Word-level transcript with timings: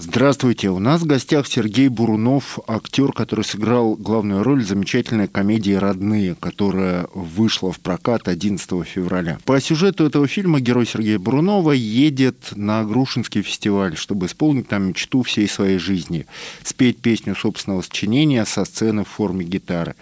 Здравствуйте, 0.00 0.68
у 0.70 0.78
нас 0.78 1.00
в 1.00 1.06
гостях 1.06 1.48
Сергей 1.48 1.88
Бурунов, 1.88 2.60
актер, 2.68 3.10
который 3.12 3.44
сыграл 3.44 3.96
главную 3.96 4.44
роль 4.44 4.62
в 4.62 4.66
замечательной 4.68 5.26
комедии 5.26 5.72
«Родные», 5.72 6.36
которая 6.38 7.08
вышла 7.14 7.72
в 7.72 7.80
прокат 7.80 8.28
11 8.28 8.86
февраля. 8.86 9.38
По 9.44 9.60
сюжету 9.60 10.06
этого 10.06 10.28
фильма 10.28 10.60
герой 10.60 10.86
Сергея 10.86 11.18
Бурунова 11.18 11.72
едет 11.72 12.36
на 12.54 12.84
Грушинский 12.84 13.42
фестиваль, 13.42 13.96
чтобы 13.96 14.26
исполнить 14.26 14.68
там 14.68 14.84
мечту 14.84 15.22
всей 15.22 15.48
своей 15.48 15.78
жизни– 15.78 16.26
спеть 16.62 16.98
песню 17.00 17.34
собственного 17.34 17.82
сочинения 17.82 18.44
со 18.44 18.64
сцены 18.64 19.02
в 19.02 19.08
форме 19.08 19.44
гитары. 19.44 19.96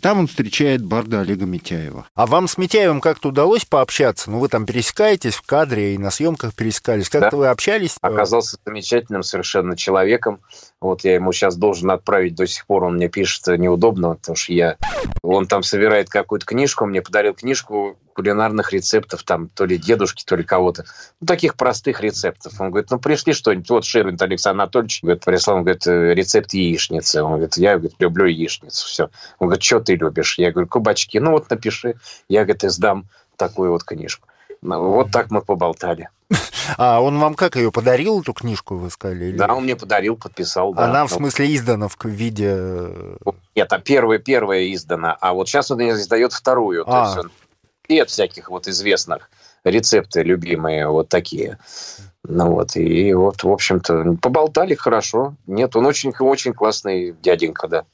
Там 0.00 0.18
он 0.18 0.26
встречает 0.26 0.84
барда 0.84 1.20
Олега 1.20 1.46
Митяева. 1.46 2.08
А 2.16 2.26
вам 2.26 2.48
с 2.48 2.58
Митяевым 2.58 3.00
как-то 3.00 3.28
удалось 3.28 3.64
пообщаться? 3.64 4.28
Ну, 4.28 4.40
вы 4.40 4.48
там 4.48 4.66
пересекаетесь 4.66 5.34
в 5.34 5.42
кадре 5.42 5.94
и 5.94 5.98
на 5.98 6.10
съемках 6.10 6.52
пересекались. 6.52 7.08
Как-то 7.08 7.30
Да. 7.30 7.36
вы 7.36 7.46
общались? 7.46 7.94
оказался 8.00 8.56
замечательным 8.66 9.22
совершенно 9.36 9.76
человеком. 9.76 10.40
Вот 10.80 11.04
я 11.04 11.14
ему 11.14 11.32
сейчас 11.32 11.56
должен 11.56 11.90
отправить, 11.90 12.34
до 12.34 12.46
сих 12.46 12.66
пор 12.66 12.84
он 12.84 12.94
мне 12.94 13.08
пишет 13.08 13.48
э, 13.48 13.56
неудобно, 13.56 14.14
потому 14.14 14.36
что 14.36 14.52
я... 14.52 14.76
Он 15.22 15.46
там 15.46 15.62
собирает 15.62 16.08
какую-то 16.08 16.46
книжку, 16.46 16.86
мне 16.86 17.02
подарил 17.02 17.34
книжку 17.34 17.98
кулинарных 18.14 18.72
рецептов, 18.72 19.22
там, 19.24 19.48
то 19.48 19.66
ли 19.66 19.76
дедушки, 19.76 20.24
то 20.24 20.36
ли 20.36 20.42
кого-то. 20.42 20.86
Ну, 21.20 21.26
таких 21.26 21.54
простых 21.56 22.00
рецептов. 22.00 22.58
Он 22.58 22.70
говорит, 22.70 22.90
ну, 22.90 22.98
пришли 22.98 23.34
что-нибудь. 23.34 23.68
Вот 23.68 23.84
Шервин 23.84 24.16
Александр 24.18 24.62
Анатольевич, 24.62 25.02
говорит, 25.02 25.24
прислал, 25.24 25.56
он 25.56 25.62
говорит, 25.64 25.86
э, 25.86 26.14
рецепт 26.14 26.54
яичницы. 26.54 27.22
Он 27.22 27.32
говорит, 27.32 27.56
я 27.56 27.76
говорит, 27.76 27.96
люблю 27.98 28.26
яичницу, 28.26 28.86
все. 28.86 29.10
Он 29.38 29.48
говорит, 29.48 29.62
что 29.62 29.80
ты 29.80 29.96
любишь? 29.96 30.38
Я 30.38 30.50
говорю, 30.50 30.68
кабачки. 30.68 31.20
Ну, 31.20 31.32
вот 31.32 31.50
напиши. 31.50 31.96
Я, 32.28 32.44
говорит, 32.44 32.64
издам 32.64 33.06
такую 33.36 33.70
вот 33.70 33.84
книжку. 33.84 34.28
Ну, 34.62 34.90
Вот 34.92 35.10
так 35.10 35.30
мы 35.30 35.40
поболтали. 35.42 36.08
А 36.78 37.00
он 37.00 37.18
вам 37.20 37.34
как 37.34 37.54
ее 37.54 37.70
подарил, 37.70 38.20
эту 38.20 38.32
книжку, 38.32 38.76
вы 38.76 38.90
сказали? 38.90 39.26
или- 39.26 39.36
Да, 39.36 39.54
он 39.54 39.62
мне 39.62 39.76
подарил, 39.76 40.16
подписал. 40.16 40.74
да. 40.74 40.86
Она, 40.86 41.06
в 41.06 41.10
Ну, 41.12 41.16
смысле, 41.18 41.54
издана 41.54 41.86
в 41.88 41.96
виде... 42.04 42.50
э, 42.56 43.16
Нет, 43.54 43.72
а 43.72 43.78
первая, 43.78 44.18
первая 44.18 44.72
издана, 44.74 45.16
а 45.20 45.32
вот 45.32 45.48
сейчас 45.48 45.70
он 45.70 45.88
издает 45.88 46.32
вторую. 46.32 46.84
То 46.84 46.90
А. 46.90 47.04
есть 47.06 47.18
он 47.18 47.30
лет 47.88 48.10
всяких 48.10 48.50
вот 48.50 48.66
известных 48.66 49.30
рецепты 49.62 50.22
любимые 50.24 50.88
вот 50.88 51.08
такие. 51.08 51.58
Ну 52.24 52.50
вот, 52.50 52.74
и 52.74 53.14
вот, 53.14 53.44
в 53.44 53.50
общем-то, 53.52 54.16
поболтали 54.20 54.74
хорошо. 54.74 55.36
Нет, 55.46 55.76
он 55.76 55.86
очень-очень 55.86 56.52
классный 56.52 57.12
дяденька, 57.22 57.68
да. 57.68 57.84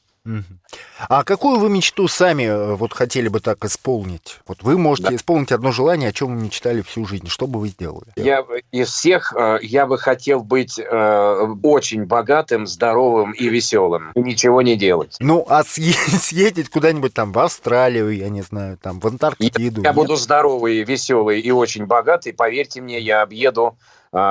А 1.08 1.24
какую 1.24 1.58
вы 1.58 1.68
мечту 1.68 2.06
сами 2.06 2.44
э, 2.44 2.74
вот 2.76 2.92
хотели 2.92 3.26
бы 3.28 3.40
так 3.40 3.64
исполнить? 3.64 4.38
Вот 4.46 4.62
вы 4.62 4.78
можете 4.78 5.08
Да. 5.10 5.16
исполнить 5.16 5.50
одно 5.50 5.72
желание, 5.72 6.10
о 6.10 6.12
чем 6.12 6.36
вы 6.36 6.44
мечтали 6.44 6.80
всю 6.82 7.04
жизнь. 7.06 7.26
Что 7.28 7.46
бы 7.48 7.58
вы 7.58 7.68
сделали? 7.68 8.06
Я 8.14 8.44
из 8.70 8.88
всех 8.90 9.34
э, 9.36 9.58
я 9.62 9.84
бы 9.86 9.98
хотел 9.98 10.40
быть 10.44 10.78
э, 10.78 11.46
очень 11.64 12.04
богатым, 12.04 12.66
здоровым 12.68 13.32
и 13.32 13.48
веселым. 13.48 14.12
И 14.14 14.20
ничего 14.20 14.62
не 14.62 14.76
делать. 14.76 15.16
Ну, 15.18 15.44
а 15.48 15.62
съе- 15.62 15.92
съездить 16.18 16.68
куда-нибудь 16.70 17.12
там 17.14 17.32
в 17.32 17.38
Австралию, 17.40 18.10
я 18.16 18.28
не 18.28 18.42
знаю, 18.42 18.78
там 18.80 19.00
в 19.00 19.04
Я, 19.04 19.10
Антарктиду? 19.10 19.82
я 19.82 19.88
нет? 19.88 19.94
буду 19.94 20.14
здоровый, 20.16 20.84
веселый 20.84 21.40
и 21.40 21.50
очень 21.50 21.86
богатый. 21.86 22.32
Поверьте 22.32 22.80
мне, 22.80 23.00
я 23.00 23.22
объеду 23.22 23.76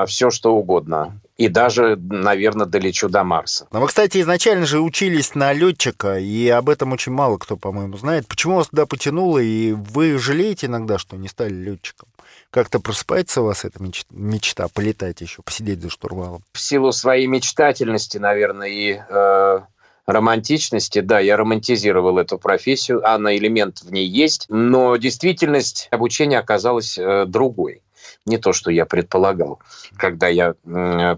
все, 0.06 0.30
что 0.30 0.54
угодно. 0.54 1.18
И 1.38 1.48
даже, 1.48 1.96
наверное, 1.96 2.66
долечу 2.66 3.08
до 3.08 3.24
Марса. 3.24 3.66
Но 3.72 3.80
вы, 3.80 3.88
кстати, 3.88 4.20
изначально 4.20 4.64
же 4.64 4.80
учились 4.80 5.34
на 5.34 5.52
летчика, 5.52 6.18
и 6.18 6.48
об 6.48 6.68
этом 6.68 6.92
очень 6.92 7.10
мало 7.10 7.38
кто, 7.38 7.56
по-моему, 7.56 7.96
знает. 7.96 8.28
Почему 8.28 8.56
вас 8.56 8.68
туда 8.68 8.86
потянуло, 8.86 9.38
и 9.38 9.72
вы 9.72 10.18
жалеете 10.18 10.66
иногда, 10.66 10.98
что 10.98 11.16
не 11.16 11.28
стали 11.28 11.54
летчиком? 11.54 12.08
Как-то 12.50 12.80
просыпается 12.80 13.40
у 13.40 13.46
вас 13.46 13.64
эта 13.64 13.82
меч- 13.82 14.04
мечта 14.10 14.68
полетать 14.68 15.20
еще, 15.22 15.42
посидеть 15.42 15.82
за 15.82 15.90
штурвалом? 15.90 16.42
В 16.52 16.60
силу 16.60 16.92
своей 16.92 17.26
мечтательности, 17.26 18.18
наверное, 18.18 18.68
и 18.68 19.00
э, 19.08 19.60
романтичности, 20.06 21.00
да, 21.00 21.18
я 21.18 21.36
романтизировал 21.36 22.18
эту 22.18 22.38
профессию, 22.38 23.00
а 23.08 23.18
на 23.18 23.36
элемент 23.36 23.80
в 23.82 23.90
ней 23.90 24.06
есть, 24.06 24.46
но 24.48 24.96
действительность 24.96 25.88
обучения 25.90 26.38
оказалась 26.38 26.98
э, 26.98 27.24
другой. 27.26 27.80
Не 28.24 28.38
то, 28.38 28.52
что 28.52 28.70
я 28.70 28.86
предполагал. 28.86 29.58
Когда 29.96 30.28
я 30.28 30.54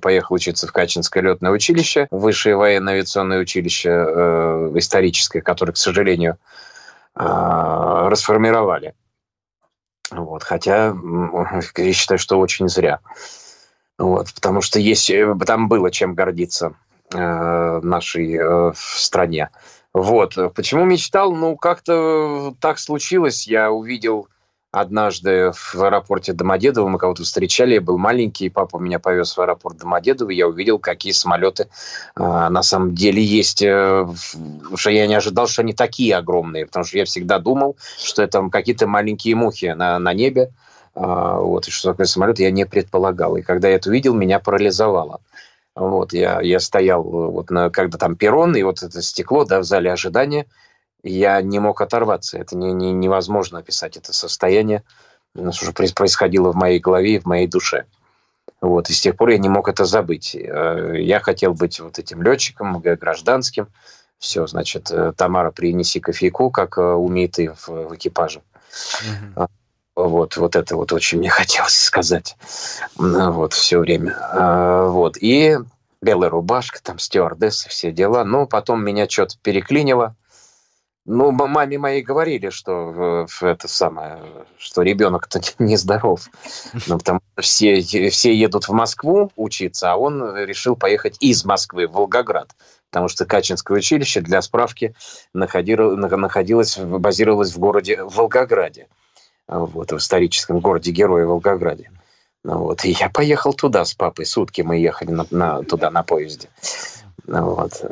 поехал 0.01 0.37
учиться 0.37 0.67
в 0.67 0.73
Качинское 0.73 1.23
летное 1.23 1.51
училище, 1.51 2.09
высшее 2.11 2.57
военное 2.57 2.95
авиационное 2.95 3.41
училище 3.41 3.91
э, 3.91 4.73
историческое, 4.77 5.43
которое, 5.43 5.73
к 5.73 5.77
сожалению, 5.77 6.39
э, 7.15 7.23
расформировали. 7.23 8.95
Вот, 10.11 10.43
хотя 10.45 10.95
я 11.77 11.93
считаю, 11.93 12.19
что 12.19 12.39
очень 12.39 12.69
зря. 12.69 13.01
Вот, 13.99 14.33
потому 14.35 14.61
что 14.61 14.79
есть, 14.79 15.11
э, 15.11 15.35
там 15.47 15.69
было 15.69 15.91
чем 15.91 16.15
гордиться 16.15 16.75
э, 17.13 17.81
нашей 17.83 18.35
э, 18.35 18.73
стране. 18.75 19.51
Вот. 19.93 20.37
Почему 20.55 20.85
мечтал? 20.85 21.33
Ну, 21.33 21.57
как-то 21.57 22.55
так 22.61 22.79
случилось. 22.81 23.47
Я 23.47 23.71
увидел 23.71 24.29
однажды 24.75 25.53
в 25.53 25.83
аэропорте 25.83 26.33
Домодедово, 26.33 26.89
мы 26.89 26.99
кого-то 26.99 27.23
встречали, 27.23 27.75
я 27.75 27.81
был 27.81 27.97
маленький, 27.97 28.49
папа 28.51 28.79
меня 28.79 28.99
повез 28.99 29.37
в 29.37 29.41
аэропорт 29.41 29.79
Домодедово, 29.79 30.31
и 30.31 30.37
я 30.37 30.49
увидел, 30.49 30.79
какие 30.79 31.13
самолеты 31.13 31.69
а, 32.17 32.51
на 32.51 32.63
самом 32.63 32.95
деле 32.95 33.23
есть. 33.23 33.63
э, 33.63 34.07
что 34.75 34.91
я 34.91 35.07
не 35.07 35.15
ожидал, 35.15 35.47
что 35.47 35.63
они 35.63 35.73
такие 35.73 36.17
огромные, 36.17 36.67
потому 36.67 36.85
что 36.85 36.99
я 36.99 37.05
всегда 37.05 37.39
думал, 37.39 37.77
что 37.99 38.23
это 38.23 38.49
какие-то 38.51 38.87
маленькие 38.87 39.37
мухи 39.37 39.67
на, 39.67 39.99
на 39.99 40.13
небе, 40.13 40.51
а, 40.95 41.39
вот, 41.39 41.69
и 41.69 41.71
что 41.71 41.93
такое 41.93 42.07
самолет, 42.07 42.39
я 42.41 42.51
не 42.51 42.67
предполагал. 42.67 43.37
И 43.37 43.43
когда 43.43 43.69
я 43.69 43.77
это 43.77 43.91
увидел, 43.91 44.15
меня 44.15 44.41
парализовало. 44.41 45.21
Вот, 45.77 46.13
я, 46.13 46.41
я 46.41 46.59
стоял, 46.61 47.03
э, 47.03 47.31
вот, 47.31 47.51
на, 47.51 47.71
когда 47.71 47.97
там 47.97 48.17
перрон, 48.17 48.57
и 48.57 48.63
вот 48.63 48.83
это 48.83 49.03
стекло, 49.03 49.45
да, 49.45 49.61
в 49.61 49.65
зале 49.65 49.93
ожидания, 49.93 50.47
и 50.47 50.49
я 51.05 51.41
не 51.43 51.59
мог 51.61 51.81
оторваться. 51.81 52.39
Это 52.39 52.57
не, 52.57 52.73
не- 52.73 52.93
невозможно 52.93 53.59
описать 53.61 53.97
это 53.97 54.13
состояние, 54.13 54.83
что 55.53 55.71
проис- 55.73 55.95
происходило 55.95 56.51
в 56.53 56.57
моей 56.57 56.81
голове 56.81 57.17
и 57.17 57.19
в 57.21 57.27
моей 57.27 57.47
душе. 57.47 57.85
Вот, 58.61 58.89
и 58.91 58.93
с 58.95 59.01
тех 59.01 59.17
пор 59.17 59.29
я 59.31 59.39
не 59.39 59.49
мог 59.49 59.69
это 59.69 59.85
забыть. 59.85 60.35
Э, 60.35 60.95
Я 60.99 61.21
хотел 61.21 61.55
быть 61.55 61.81
вот 61.81 61.99
этим 61.99 62.23
летчиком, 62.23 62.81
гражданским. 62.81 63.69
Все, 64.19 64.47
значит, 64.47 64.91
э, 64.91 65.13
Тамара, 65.17 65.51
принеси 65.51 66.01
кофейку, 66.01 66.51
как 66.51 66.79
э, 66.79 66.83
умеет 66.83 67.39
и 67.39 67.49
в, 67.49 67.69
в 67.69 67.95
экипаже. 67.95 68.41
Вот, 69.97 70.37
вот 70.37 70.57
это 70.57 70.77
вот 70.77 70.93
очень 70.93 71.19
мне 71.19 71.29
хотелось 71.31 71.79
сказать. 71.79 72.37
Вот, 72.97 73.53
все 73.53 73.79
время. 73.79 74.17
А, 74.33 74.89
Вот, 74.89 75.17
и 75.19 75.59
белая 76.01 76.31
рубашка, 76.31 76.83
там 76.83 76.99
стюардессы, 76.99 77.69
все 77.69 77.93
дела. 77.93 78.25
Но 78.25 78.47
потом 78.47 78.85
меня 78.85 79.09
что-то 79.09 79.37
переклинило. 79.43 80.17
Ну, 81.07 81.33
маме 81.33 81.79
моей 81.79 82.03
говорили, 82.03 82.49
что 82.49 83.27
это 83.43 83.69
самое, 83.69 84.19
что 84.57 84.83
ребенок-то 84.83 85.41
нездоров. 85.59 86.29
Ну, 86.87 86.99
потому 86.99 87.21
что 87.33 87.43
все, 87.43 87.81
все 88.11 88.35
едут 88.35 88.69
в 88.69 88.73
Москву 88.73 89.31
учиться, 89.37 89.93
а 89.93 89.97
он 89.97 90.37
решил 90.37 90.77
поехать 90.77 91.17
из 91.21 91.45
Москвы 91.45 91.87
в 91.87 91.93
Волгоград. 91.93 92.55
Потому 92.91 93.09
что 93.09 93.27
Качинское 93.27 93.77
училище, 93.79 94.21
для 94.21 94.41
справки, 94.41 94.95
находило- 95.35 95.95
находилось, 95.97 96.79
базировалось 96.79 97.53
в 97.53 97.59
городе 97.59 98.03
Волгограде 98.03 98.87
вот, 99.49 99.93
в 99.93 99.97
историческом 99.99 100.61
городе 100.61 100.91
Героя 100.91 101.27
Волгограде. 101.27 101.91
Ну, 102.45 102.59
вот, 102.59 102.85
и 102.85 102.91
я 102.91 103.09
поехал 103.11 103.53
туда 103.53 103.85
с 103.85 103.95
папой. 103.95 104.27
Сутки 104.27 104.61
мы 104.63 104.79
ехали 104.79 105.11
на, 105.11 105.27
на- 105.31 105.63
туда 105.63 105.91
на 105.91 106.03
поезде. 106.03 106.49
Ну, 107.27 107.55
Вот. 107.55 107.85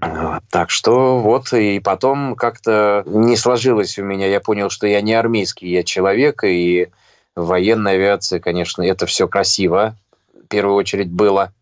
А, 0.00 0.40
Так 0.50 0.70
что 0.70 1.20
вот, 1.20 1.52
и 1.52 1.80
потом 1.80 2.34
как-то 2.34 3.02
не 3.06 3.36
сложилось 3.36 3.98
у 3.98 4.04
меня. 4.04 4.26
Я 4.26 4.40
понял, 4.40 4.70
что 4.70 4.86
я 4.86 5.00
не 5.00 5.14
армейский, 5.14 5.68
я 5.68 5.82
человек, 5.82 6.44
и 6.44 6.88
военная 7.34 7.94
авиация, 7.94 8.40
конечно, 8.40 8.82
это 8.82 9.06
все 9.06 9.28
красиво. 9.28 9.96
В 10.34 10.48
первую 10.48 10.76
очередь 10.76 11.10
было 11.10 11.52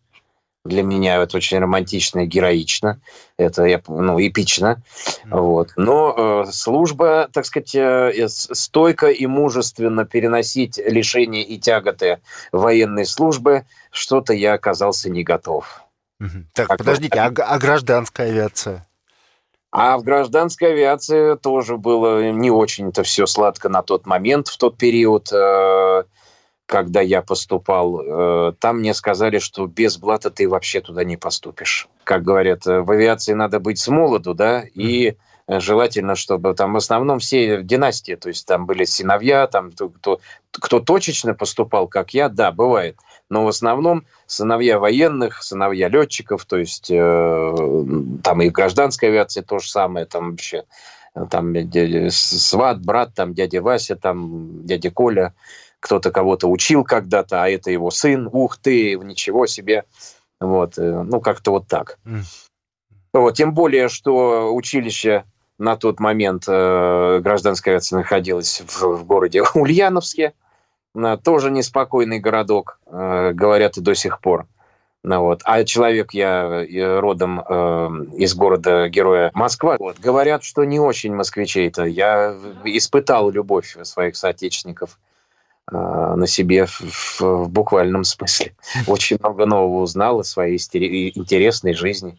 для 0.65 0.81
меня 0.81 1.21
это 1.21 1.37
очень 1.37 1.59
романтично 1.59 2.21
и 2.21 2.25
героично. 2.25 2.99
Это 3.37 3.65
я, 3.65 3.81
ну, 3.87 4.19
эпично. 4.19 4.81
Вот. 5.29 5.69
Но 5.77 6.43
э, 6.47 6.51
служба, 6.51 7.29
так 7.31 7.45
сказать, 7.45 7.75
э, 7.75 8.27
стойко 8.27 9.07
и 9.07 9.27
мужественно 9.27 10.05
переносить 10.05 10.77
лишения 10.77 11.43
и 11.43 11.59
тяготы 11.59 12.19
военной 12.51 13.05
службы, 13.05 13.65
что-то 13.91 14.33
я 14.33 14.53
оказался 14.53 15.09
не 15.09 15.23
готов. 15.23 15.84
Так, 16.53 16.67
Как 16.67 16.77
подождите, 16.77 17.19
а, 17.19 17.27
а 17.27 17.59
гражданская 17.59 18.29
авиация? 18.29 18.87
А 19.71 19.97
в 19.97 20.03
гражданской 20.03 20.71
авиации 20.71 21.35
тоже 21.35 21.75
было 21.75 22.31
не 22.31 22.49
очень-то 22.49 23.03
все 23.03 23.25
сладко 23.25 23.67
на 23.67 23.81
тот 23.81 24.05
момент, 24.05 24.47
в 24.47 24.57
тот 24.57 24.77
период. 24.77 25.29
Э, 25.33 26.03
когда 26.65 27.01
я 27.01 27.21
поступал, 27.21 27.99
э, 27.99 28.53
там 28.59 28.79
мне 28.79 28.93
сказали, 28.93 29.39
что 29.39 29.67
без 29.67 29.97
блата 29.97 30.31
ты 30.31 30.47
вообще 30.47 30.79
туда 30.79 31.03
не 31.03 31.17
поступишь. 31.17 31.89
Как 32.05 32.23
говорят, 32.23 32.65
э, 32.65 32.81
в 32.81 32.89
авиации 32.89 33.33
надо 33.33 33.59
быть 33.59 33.77
с 33.77 33.87
молоду, 33.89 34.33
да, 34.33 34.63
и 34.73 35.17
желательно, 35.47 36.15
чтобы 36.15 36.53
там 36.53 36.73
в 36.73 36.77
основном 36.77 37.19
все 37.19 37.61
династии, 37.61 38.15
то 38.15 38.29
есть 38.29 38.47
там 38.47 38.65
были 38.65 38.83
сыновья, 38.83 39.47
там 39.47 39.71
кто, 39.71 40.19
кто 40.51 40.79
точечно 40.79 41.33
поступал, 41.33 41.87
как 41.87 42.13
я, 42.13 42.29
да, 42.29 42.51
бывает. 42.51 42.97
Но 43.29 43.45
в 43.45 43.47
основном 43.47 44.05
сыновья 44.27 44.79
военных, 44.79 45.43
сыновья 45.43 45.89
летчиков, 45.89 46.45
то 46.45 46.57
есть 46.57 46.89
э, 46.89 47.55
там 48.23 48.41
и 48.41 48.49
в 48.49 48.51
гражданской 48.51 49.09
авиации 49.09 49.41
то 49.41 49.59
же 49.59 49.69
самое, 49.69 50.05
там 50.05 50.31
вообще 50.31 50.63
там 51.29 51.53
дядя, 51.53 52.09
сват, 52.11 52.83
брат, 52.83 53.13
там 53.13 53.33
дядя 53.33 53.61
Вася, 53.61 53.95
там 53.95 54.65
дядя 54.65 54.91
Коля, 54.91 55.33
кто-то 55.79 56.11
кого-то 56.11 56.47
учил 56.49 56.83
когда-то, 56.83 57.43
а 57.43 57.49
это 57.49 57.71
его 57.71 57.89
сын, 57.91 58.27
ух 58.31 58.57
ты, 58.57 58.95
ничего 58.95 59.45
себе. 59.45 59.85
Вот, 60.39 60.77
э, 60.77 61.03
ну, 61.03 61.21
как-то 61.21 61.51
вот 61.51 61.67
так. 61.67 61.99
Mm. 62.05 62.23
Вот, 63.13 63.35
тем 63.35 63.53
более, 63.53 63.87
что 63.87 64.53
училище 64.53 65.23
на 65.57 65.75
тот 65.75 65.99
момент 65.99 66.45
э, 66.47 67.19
гражданская 67.21 67.75
авиация 67.75 67.97
находилась 67.97 68.61
в, 68.65 68.83
в 68.83 69.05
городе 69.05 69.43
Ульяновске, 69.53 70.33
э, 70.95 71.17
тоже 71.23 71.51
неспокойный 71.51 72.19
городок, 72.19 72.79
э, 72.87 73.31
говорят 73.33 73.77
и 73.77 73.81
до 73.81 73.95
сих 73.95 74.19
пор. 74.19 74.47
Ну, 75.03 75.21
вот. 75.21 75.41
А 75.43 75.63
человек 75.63 76.13
я 76.13 76.65
э, 76.65 76.99
родом 76.99 77.39
э, 77.39 77.89
из 78.17 78.33
города 78.33 78.89
героя 78.89 79.29
Москва. 79.35 79.77
Вот. 79.79 79.99
Говорят, 79.99 80.43
что 80.43 80.63
не 80.63 80.79
очень 80.79 81.13
москвичей-то. 81.13 81.83
Я 81.83 82.35
испытал 82.63 83.29
любовь 83.29 83.77
своих 83.83 84.15
соотечественников 84.15 84.97
а, 85.67 86.15
на 86.15 86.27
себе 86.27 86.65
в, 86.65 87.21
в 87.21 87.49
буквальном 87.49 88.03
смысле. 88.03 88.53
Очень 88.87 89.17
много 89.19 89.45
нового 89.45 89.81
узнал 89.81 90.19
о 90.19 90.23
своей 90.23 90.57
интересной 90.57 91.73
жизни 91.73 92.17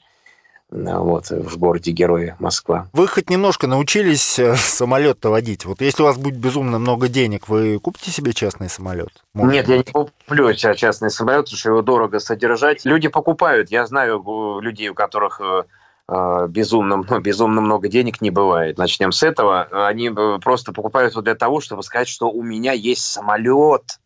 вот, 0.71 1.31
в 1.31 1.59
городе 1.59 1.93
Героя 1.93 2.37
Москва. 2.41 2.89
Вы 2.93 3.07
хоть 3.07 3.31
немножко 3.31 3.67
научились 3.67 4.39
э, 4.39 4.57
самолет-то 4.57 5.31
водить? 5.31 5.65
Вот 5.65 5.81
если 5.81 6.03
у 6.03 6.07
вас 6.07 6.17
будет 6.17 6.39
безумно 6.39 6.79
много 6.79 7.09
денег, 7.09 7.49
вы 7.49 7.79
купите 7.79 8.11
себе 8.11 8.33
частный 8.33 8.69
самолет? 8.69 9.11
Может? 9.35 9.53
Нет, 9.53 9.69
я 9.69 9.79
не 9.79 9.85
куплю 9.85 10.53
частный 10.55 11.11
самолет, 11.11 11.45
потому 11.45 11.59
что 11.59 11.69
его 11.71 11.83
дорого 11.83 12.19
содержать. 12.19 12.85
Люди 12.85 13.09
покупают. 13.09 13.71
Я 13.71 13.87
знаю 13.87 14.61
людей, 14.61 14.89
у 14.89 14.95
которых 14.95 15.41
э, 15.41 15.63
а, 16.09 16.47
безумно, 16.47 17.03
безумно 17.21 17.61
много 17.61 17.89
денег 17.89 18.21
не 18.21 18.31
бывает. 18.31 18.79
Начнем 18.79 19.13
с 19.13 19.23
этого. 19.23 19.87
Они 19.87 20.09
э, 20.09 20.39
просто 20.43 20.73
покупают 20.73 21.13
его 21.13 21.23
для 21.23 21.35
того, 21.35 21.61
чтобы 21.61 21.83
сказать, 21.83 22.09
что 22.09 22.31
у 22.31 22.43
меня 22.43 22.73
есть 22.73 23.03
самолет. 23.03 23.99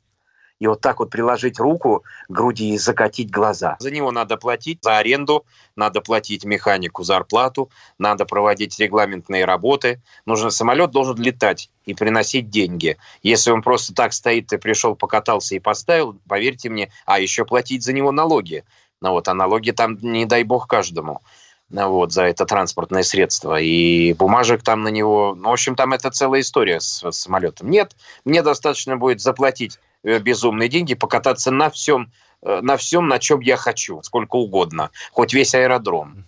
И 0.61 0.67
вот 0.67 0.81
так 0.81 1.01
вот 1.01 1.11
приложить 1.11 1.59
руку 1.59 2.05
к 2.29 2.33
груди 2.33 2.75
и 2.75 2.79
закатить 2.79 3.31
глаза. 3.31 3.77
За 3.81 3.91
него 3.91 4.13
надо 4.13 4.37
платить, 4.37 4.79
за 4.83 4.99
аренду, 4.99 5.47
надо 5.75 6.03
платить 6.03 6.45
механику 6.45 7.03
зарплату, 7.03 7.71
надо 7.99 8.27
проводить 8.27 8.79
регламентные 8.79 9.47
работы. 9.47 10.03
Нужно 10.27 10.51
самолет 10.51 10.91
должен 10.91 11.17
летать 11.17 11.71
и 11.87 11.95
приносить 11.95 12.51
деньги. 12.51 12.99
Если 13.23 13.51
он 13.51 13.63
просто 13.63 13.95
так 13.95 14.13
стоит, 14.13 14.49
ты 14.49 14.59
пришел, 14.59 14.95
покатался 14.95 15.55
и 15.55 15.61
поставил, 15.61 16.19
поверьте 16.29 16.69
мне, 16.69 16.93
а 17.07 17.19
еще 17.19 17.47
платить 17.47 17.83
за 17.83 17.95
него 17.95 18.13
налоги. 18.13 18.65
Ну 19.01 19.13
вот, 19.13 19.29
а 19.29 19.35
налоги 19.35 19.71
там, 19.71 19.97
не 20.03 20.27
дай 20.27 20.45
бог, 20.45 20.69
каждому 20.69 21.23
вот, 21.71 22.13
за 22.13 22.25
это 22.25 22.47
транспортное 22.47 23.03
средство. 23.03 23.61
И 23.61 24.13
бумажек 24.15 24.63
там 24.63 24.83
на 24.83 24.89
него... 24.89 25.35
Ну, 25.37 25.51
в 25.51 25.53
общем, 25.53 25.77
там 25.77 25.93
это 25.93 26.11
целая 26.11 26.41
история 26.41 26.81
с, 26.81 27.09
с 27.09 27.17
самолетом. 27.17 27.71
Нет, 27.71 27.95
мне 28.25 28.43
достаточно 28.43 28.97
будет 28.97 29.21
заплатить 29.21 29.79
безумные 30.03 30.69
деньги, 30.69 30.95
покататься 30.95 31.51
на 31.51 31.71
всем, 31.71 32.13
э, 32.43 32.61
на 32.63 32.77
всем, 32.77 33.09
на 33.09 33.19
чем 33.19 33.41
я 33.41 33.57
хочу, 33.57 34.03
сколько 34.03 34.37
угодно, 34.37 34.91
хоть 35.13 35.33
весь 35.33 35.55
аэродром. 35.55 36.25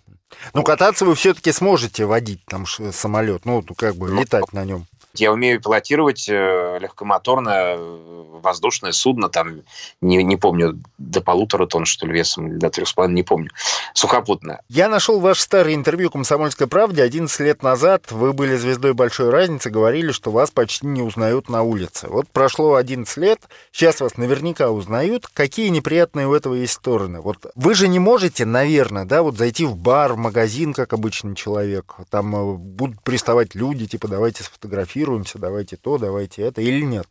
Ну, 0.55 0.63
кататься 0.63 1.05
вы 1.05 1.15
все-таки 1.15 1.53
сможете 1.53 2.05
водить 2.07 2.45
там 2.47 2.65
самолет, 2.67 3.45
ну, 3.45 3.63
как 3.77 3.97
бы 3.97 4.09
ну, 4.09 4.21
летать 4.21 4.53
на 4.53 4.65
нем. 4.65 4.87
Я 5.15 5.31
умею 5.31 5.61
пилотировать 5.61 6.27
э, 6.29 6.79
легкомоторное 6.81 7.77
э, 7.77 8.23
воздушное 8.43 8.93
судно, 8.93 9.29
там, 9.29 9.61
не, 10.01 10.23
не 10.25 10.37
помню, 10.37 10.81
до 10.97 11.21
полутора 11.21 11.67
тонн, 11.67 11.85
что 11.85 12.07
ли, 12.07 12.15
весом, 12.15 12.59
до 12.59 12.71
трех 12.71 12.89
с 12.89 12.95
половиной, 12.95 13.17
не 13.17 13.23
помню, 13.23 13.51
сухопутное. 13.93 14.63
Я 14.71 14.89
нашел 14.89 15.21
ваше 15.21 15.43
старое 15.43 15.75
интервью 15.75 16.11
«Комсомольской 16.11 16.67
правде». 16.67 17.03
11 17.03 17.41
лет 17.41 17.63
назад 17.63 18.11
вы 18.11 18.33
были 18.33 18.57
звездой 18.57 18.95
большой 18.95 19.29
разницы, 19.29 19.69
говорили, 19.69 20.13
что 20.13 20.31
вас 20.31 20.51
почти 20.51 20.87
не 20.87 21.03
узнают 21.03 21.51
на 21.51 21.63
улице. 21.63 22.09
Вот 22.09 22.29
прошло 22.29 22.77
11 22.77 23.15
лет, 23.19 23.41
сейчас 23.71 24.01
вас 24.01 24.17
наверняка 24.17 24.71
узнают. 24.71 25.29
Какие 25.33 25.69
неприятные 25.69 26.27
у 26.27 26.35
этого 26.35 26.55
есть 26.55 26.73
стороны? 26.73 27.21
Вот 27.21 27.53
вы 27.55 27.75
же 27.75 27.87
не 27.87 27.99
можете, 27.99 28.47
наверное, 28.47 29.05
да, 29.05 29.23
вот 29.23 29.37
зайти 29.37 29.67
в 29.67 29.77
бар, 29.77 30.15
в 30.15 30.17
магазин, 30.17 30.73
как 30.73 30.95
обычный 30.95 31.35
человек. 31.35 31.97
Там 32.09 32.35
э, 32.35 32.55
будут 32.55 33.03
приставать 33.03 33.55
люди, 33.55 33.87
типа, 33.87 34.09
давайте 34.09 34.43
сфотографируем 34.43 35.02
фотографируемся, 35.03 35.39
давайте 35.39 35.77
то, 35.77 35.99
давайте 35.99 36.43
это, 36.43 36.61
или 36.61 36.83
нет? 36.83 37.07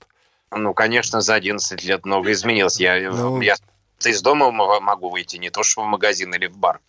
Ну, 0.51 0.73
конечно, 0.73 1.21
за 1.21 1.35
11 1.35 1.83
лет 1.83 2.05
много 2.05 2.31
изменилось. 2.31 2.79
Я, 2.79 3.11
ну... 3.11 3.41
я 3.41 3.55
из 4.03 4.21
дома 4.21 4.51
могу 4.51 5.09
выйти, 5.09 5.38
не 5.38 5.49
то 5.49 5.63
что 5.63 5.83
в 5.83 5.85
магазин 5.85 6.33
или 6.33 6.47
в 6.47 6.57
бар. 6.57 6.79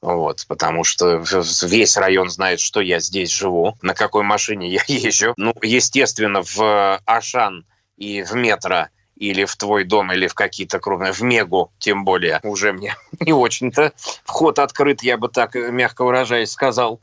Вот, 0.00 0.44
потому 0.48 0.82
что 0.82 1.22
весь 1.62 1.96
район 1.96 2.28
знает, 2.28 2.58
что 2.58 2.80
я 2.80 2.98
здесь 2.98 3.30
живу, 3.30 3.76
на 3.82 3.94
какой 3.94 4.24
машине 4.24 4.68
я 4.68 4.82
езжу. 4.86 5.34
Ну, 5.36 5.54
естественно, 5.62 6.42
в 6.42 7.00
Ашан 7.04 7.64
и 7.96 8.22
в 8.22 8.34
метро 8.34 8.88
или 9.16 9.44
в 9.44 9.54
твой 9.54 9.84
дом, 9.84 10.10
или 10.12 10.26
в 10.26 10.34
какие-то 10.34 10.80
крупные, 10.80 11.12
в 11.12 11.20
Мегу, 11.20 11.70
тем 11.78 12.04
более, 12.04 12.40
уже 12.42 12.72
мне 12.72 12.96
не 13.20 13.32
очень-то 13.32 13.92
вход 14.24 14.58
открыт, 14.58 15.02
я 15.02 15.16
бы 15.16 15.28
так, 15.28 15.54
мягко 15.54 16.04
выражаясь, 16.04 16.50
сказал. 16.50 17.00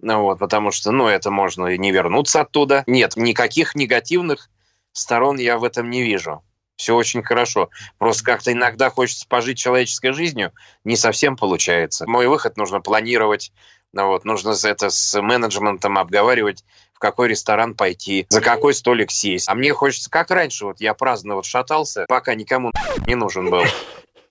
Вот, 0.00 0.38
потому 0.38 0.70
что, 0.70 0.92
ну, 0.92 1.08
это 1.08 1.30
можно 1.30 1.66
и 1.66 1.78
не 1.78 1.90
вернуться 1.90 2.42
оттуда. 2.42 2.84
Нет, 2.86 3.16
никаких 3.16 3.74
негативных 3.74 4.48
сторон 4.92 5.38
я 5.38 5.58
в 5.58 5.64
этом 5.64 5.90
не 5.90 6.02
вижу. 6.02 6.42
Все 6.76 6.94
очень 6.94 7.24
хорошо. 7.24 7.70
Просто 7.98 8.24
как-то 8.24 8.52
иногда 8.52 8.88
хочется 8.90 9.26
пожить 9.28 9.58
человеческой 9.58 10.12
жизнью, 10.12 10.52
не 10.84 10.96
совсем 10.96 11.36
получается. 11.36 12.06
Мой 12.06 12.28
выход 12.28 12.56
нужно 12.56 12.80
планировать, 12.80 13.52
ну 13.92 14.06
вот, 14.06 14.24
нужно 14.24 14.54
это 14.62 14.88
с 14.88 15.20
менеджментом 15.20 15.98
обговаривать, 15.98 16.64
в 16.92 17.00
какой 17.00 17.28
ресторан 17.28 17.74
пойти, 17.74 18.26
за 18.28 18.40
какой 18.40 18.74
столик 18.74 19.10
сесть. 19.10 19.48
А 19.48 19.54
мне 19.54 19.72
хочется, 19.72 20.08
как 20.08 20.30
раньше, 20.30 20.66
вот 20.66 20.80
я 20.80 20.94
праздно 20.94 21.34
вот 21.34 21.46
шатался, 21.46 22.06
пока 22.08 22.34
никому 22.34 22.70
не 23.06 23.16
нужен 23.16 23.50
был. 23.50 23.62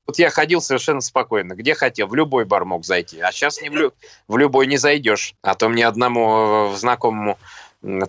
Вот 0.07 0.17
я 0.17 0.29
ходил 0.29 0.61
совершенно 0.61 1.01
спокойно, 1.01 1.53
где 1.53 1.75
хотел, 1.75 2.07
в 2.07 2.15
любой 2.15 2.45
бар 2.45 2.63
мог 2.63 2.85
зайти. 2.85 3.19
А 3.19 3.31
сейчас 3.33 3.61
не 3.61 3.69
в, 3.69 3.75
лю... 3.75 3.93
в 4.29 4.37
любой 4.37 4.65
не 4.65 4.77
зайдешь. 4.77 5.35
А 5.41 5.53
то 5.53 5.67
мне 5.67 5.85
одному 5.85 6.71
э, 6.71 6.77
знакомому 6.77 7.37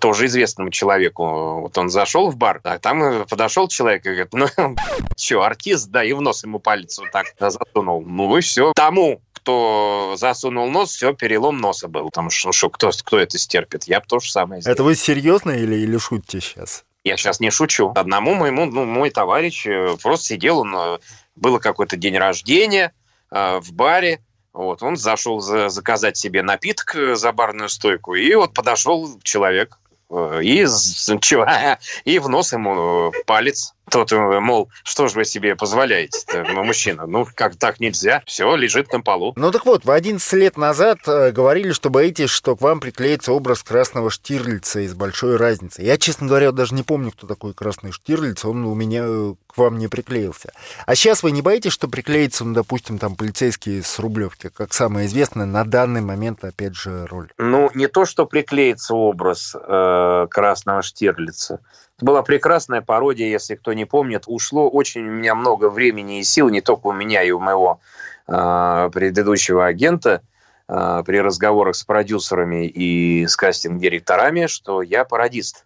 тоже 0.01 0.27
известному 0.27 0.71
человеку. 0.71 1.61
Вот 1.61 1.77
он 1.77 1.91
зашел 1.91 2.31
в 2.31 2.37
бар, 2.37 2.61
а 2.63 2.79
там 2.79 3.03
э, 3.03 3.25
подошел 3.27 3.67
человек 3.67 4.07
и 4.07 4.11
говорит, 4.11 4.33
ну, 4.33 4.47
что, 5.17 5.43
артист, 5.43 5.89
да, 5.91 6.05
и 6.05 6.13
в 6.13 6.21
нос 6.21 6.45
ему 6.45 6.61
палец 6.61 6.99
вот 6.99 7.11
так 7.11 7.27
засунул. 7.39 8.03
Ну 8.07 8.37
и 8.37 8.41
все. 8.41 8.73
Тому, 8.75 9.21
кто 9.35 10.15
засунул 10.17 10.71
нос, 10.71 10.93
все, 10.93 11.13
перелом 11.15 11.59
носа 11.59 11.89
был. 11.89 12.07
Потому 12.07 12.31
что, 12.31 12.49
ну, 12.49 12.53
что 12.53 12.71
кто, 12.71 12.91
кто 12.91 13.19
это 13.19 13.39
стерпит? 13.39 13.85
Я 13.85 13.99
бы 13.99 14.07
то 14.07 14.21
же 14.21 14.31
самое 14.31 14.61
сделал. 14.61 14.75
Это 14.75 14.85
вы 14.85 14.95
серьезно 14.95 15.51
или, 15.51 15.75
или 15.75 15.99
шутите 15.99 16.41
сейчас? 16.41 16.85
Я 17.05 17.17
сейчас 17.17 17.41
не 17.41 17.51
шучу. 17.51 17.93
Одному 17.95 18.35
моему, 18.35 18.67
ну, 18.67 18.85
мой 18.85 19.11
товарищ 19.11 19.67
э, 19.67 19.97
просто 20.03 20.27
сидел, 20.27 20.61
он 20.61 21.01
было 21.39 21.59
какой-то 21.59 21.97
день 21.97 22.17
рождения 22.17 22.93
э, 23.31 23.59
в 23.61 23.73
баре, 23.73 24.21
вот, 24.53 24.83
он 24.83 24.97
зашел 24.97 25.41
за, 25.41 25.69
заказать 25.69 26.17
себе 26.17 26.43
напиток 26.43 26.95
э, 26.97 27.15
за 27.15 27.33
барную 27.33 27.69
стойку, 27.69 28.15
и 28.15 28.35
вот 28.35 28.55
подошел 28.55 29.21
человек 29.23 29.79
э, 30.11 30.41
и, 30.43 30.67
и 32.05 32.19
в 32.19 32.29
нос 32.29 32.53
ему 32.53 33.13
палец 33.27 33.75
тот, 33.89 34.13
э, 34.13 34.41
мол, 34.41 34.69
что 34.83 35.09
же 35.09 35.17
вы 35.17 35.25
себе 35.25 35.57
позволяете, 35.57 36.45
мужчина? 36.53 37.07
Ну, 37.07 37.27
как 37.35 37.57
так 37.57 37.81
нельзя? 37.81 38.23
Все, 38.27 38.55
лежит 38.55 38.93
на 38.93 39.01
полу. 39.01 39.33
Ну 39.37 39.51
так 39.51 39.67
вот, 39.67 39.85
вы 39.85 39.95
11 39.95 40.33
лет 40.35 40.57
назад 40.57 40.99
э, 41.07 41.31
говорили, 41.33 41.73
что 41.73 41.91
боитесь, 41.91 42.31
что 42.31 42.57
к 42.57 42.61
вам 42.61 42.81
приклеится 42.81 43.33
образ 43.33 43.63
красного 43.63 44.11
Штирлица 44.11 44.81
из 44.81 44.95
«Большой 44.95 45.37
разницы». 45.37 45.83
Я, 45.83 45.97
честно 45.97 46.27
говоря, 46.27 46.53
даже 46.53 46.75
не 46.75 46.83
помню, 46.83 47.13
кто 47.13 47.27
такой 47.27 47.55
красный 47.55 47.93
Штирлиц, 47.93 48.45
он 48.45 48.65
у 48.65 48.75
меня 48.75 49.03
э, 49.05 49.35
к 49.47 49.59
вам 49.59 49.79
не 49.79 49.89
приклеился. 49.89 50.53
А 50.87 50.95
сейчас 50.95 51.23
вы 51.23 51.31
не 51.31 51.43
боитесь, 51.43 51.73
что 51.73 51.89
приклеится, 51.89 52.45
ну, 52.45 52.55
допустим, 52.55 52.99
там 52.99 53.17
полицейский 53.17 53.83
с 53.83 53.99
Рублевки, 53.99 54.49
как 54.49 54.73
самое 54.73 55.07
известное 55.07 55.47
на 55.47 55.65
данный 55.65 56.01
момент, 56.01 56.45
опять 56.45 56.75
же, 56.75 57.07
роль? 57.07 57.31
Ну, 57.39 57.71
не 57.75 57.89
то, 57.89 58.05
что 58.05 58.27
приклеится 58.27 58.95
образ 58.95 59.55
э, 59.55 60.27
красного 60.31 60.83
Штирлица, 60.83 61.61
была 62.01 62.23
прекрасная 62.23 62.81
пародия, 62.81 63.29
если 63.29 63.55
кто 63.55 63.73
не 63.73 63.85
помнит. 63.85 64.25
Ушло 64.27 64.69
очень 64.69 65.07
у 65.07 65.13
меня 65.13 65.35
много 65.35 65.69
времени 65.69 66.21
и 66.21 66.25
сил, 66.25 66.49
не 66.49 66.61
только 66.61 66.89
у 66.89 66.93
меня 66.93 67.23
и 67.23 67.31
у 67.31 67.41
моего 67.41 67.81
э, 68.27 68.91
предыдущего 68.93 69.67
агента, 69.67 70.23
э, 70.69 71.03
при 71.05 71.21
разговорах 71.21 71.77
с 71.77 71.85
продюсерами 71.85 72.67
и 72.67 73.27
с 73.27 73.37
кастинг-директорами, 73.37 74.47
что 74.47 74.83
я 74.83 75.05
пародист. 75.05 75.65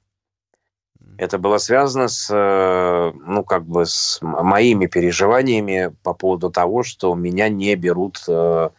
Это 1.18 1.38
было 1.38 1.58
связано 1.58 2.08
с, 2.08 2.28
э, 2.32 3.12
ну, 3.14 3.44
как 3.44 3.64
бы 3.64 3.84
с 3.84 4.18
моими 4.22 4.86
переживаниями 4.86 5.94
по 6.02 6.14
поводу 6.14 6.50
того, 6.50 6.82
что 6.82 7.14
меня 7.14 7.48
не 7.48 7.76
берут 7.76 8.24
э, 8.26 8.70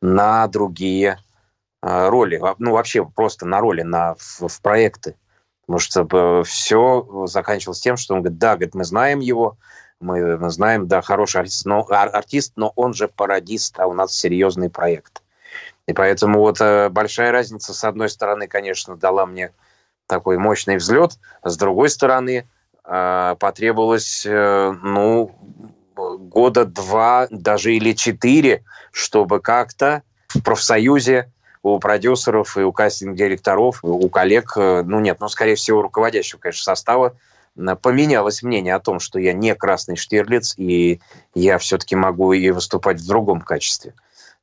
на 0.00 0.46
другие 0.48 1.18
э, 1.82 2.08
роли. 2.08 2.40
Ну, 2.58 2.72
вообще 2.72 3.04
просто 3.04 3.46
на 3.46 3.60
роли, 3.60 3.82
на, 3.82 4.14
в, 4.14 4.48
в 4.48 4.62
проекты. 4.62 5.16
Потому 5.72 6.06
что 6.06 6.42
все 6.44 7.26
заканчивалось 7.26 7.80
тем, 7.80 7.96
что 7.96 8.12
он 8.12 8.20
говорит, 8.20 8.38
да, 8.38 8.56
говорит, 8.56 8.74
мы 8.74 8.84
знаем 8.84 9.20
его, 9.20 9.56
мы, 10.00 10.36
мы 10.36 10.50
знаем, 10.50 10.86
да, 10.86 11.00
хороший 11.00 11.40
артист 11.40 11.64
но, 11.64 11.86
артист, 11.88 12.52
но 12.56 12.74
он 12.76 12.92
же 12.92 13.08
пародист, 13.08 13.80
а 13.80 13.86
у 13.86 13.94
нас 13.94 14.14
серьезный 14.14 14.68
проект. 14.68 15.22
И 15.86 15.94
поэтому 15.94 16.40
вот 16.40 16.60
большая 16.90 17.32
разница, 17.32 17.72
с 17.72 17.84
одной 17.84 18.10
стороны, 18.10 18.48
конечно, 18.48 18.96
дала 18.96 19.24
мне 19.24 19.50
такой 20.06 20.36
мощный 20.36 20.76
взлет. 20.76 21.12
С 21.42 21.56
другой 21.56 21.88
стороны, 21.88 22.46
а, 22.84 23.36
потребовалось, 23.36 24.26
э, 24.26 24.74
ну, 24.82 25.34
года 25.96 26.66
два, 26.66 27.28
даже 27.30 27.74
или 27.74 27.94
четыре, 27.94 28.62
чтобы 28.90 29.40
как-то 29.40 30.02
в 30.28 30.42
профсоюзе 30.42 31.32
у 31.62 31.78
продюсеров 31.78 32.56
и 32.56 32.62
у 32.62 32.72
кастинг-директоров, 32.72 33.80
у 33.82 34.08
коллег, 34.08 34.52
э, 34.56 34.82
ну 34.84 35.00
нет, 35.00 35.18
ну, 35.20 35.28
скорее 35.28 35.54
всего, 35.54 35.82
руководящего, 35.82 36.38
конечно, 36.38 36.64
состава, 36.64 37.16
поменялось 37.82 38.42
мнение 38.42 38.74
о 38.74 38.80
том, 38.80 38.98
что 38.98 39.18
я 39.18 39.32
не 39.32 39.54
красный 39.54 39.96
Штирлиц, 39.96 40.54
и 40.56 41.00
я 41.34 41.58
все-таки 41.58 41.94
могу 41.94 42.32
и 42.32 42.50
выступать 42.50 43.00
в 43.00 43.06
другом 43.06 43.42
качестве. 43.42 43.94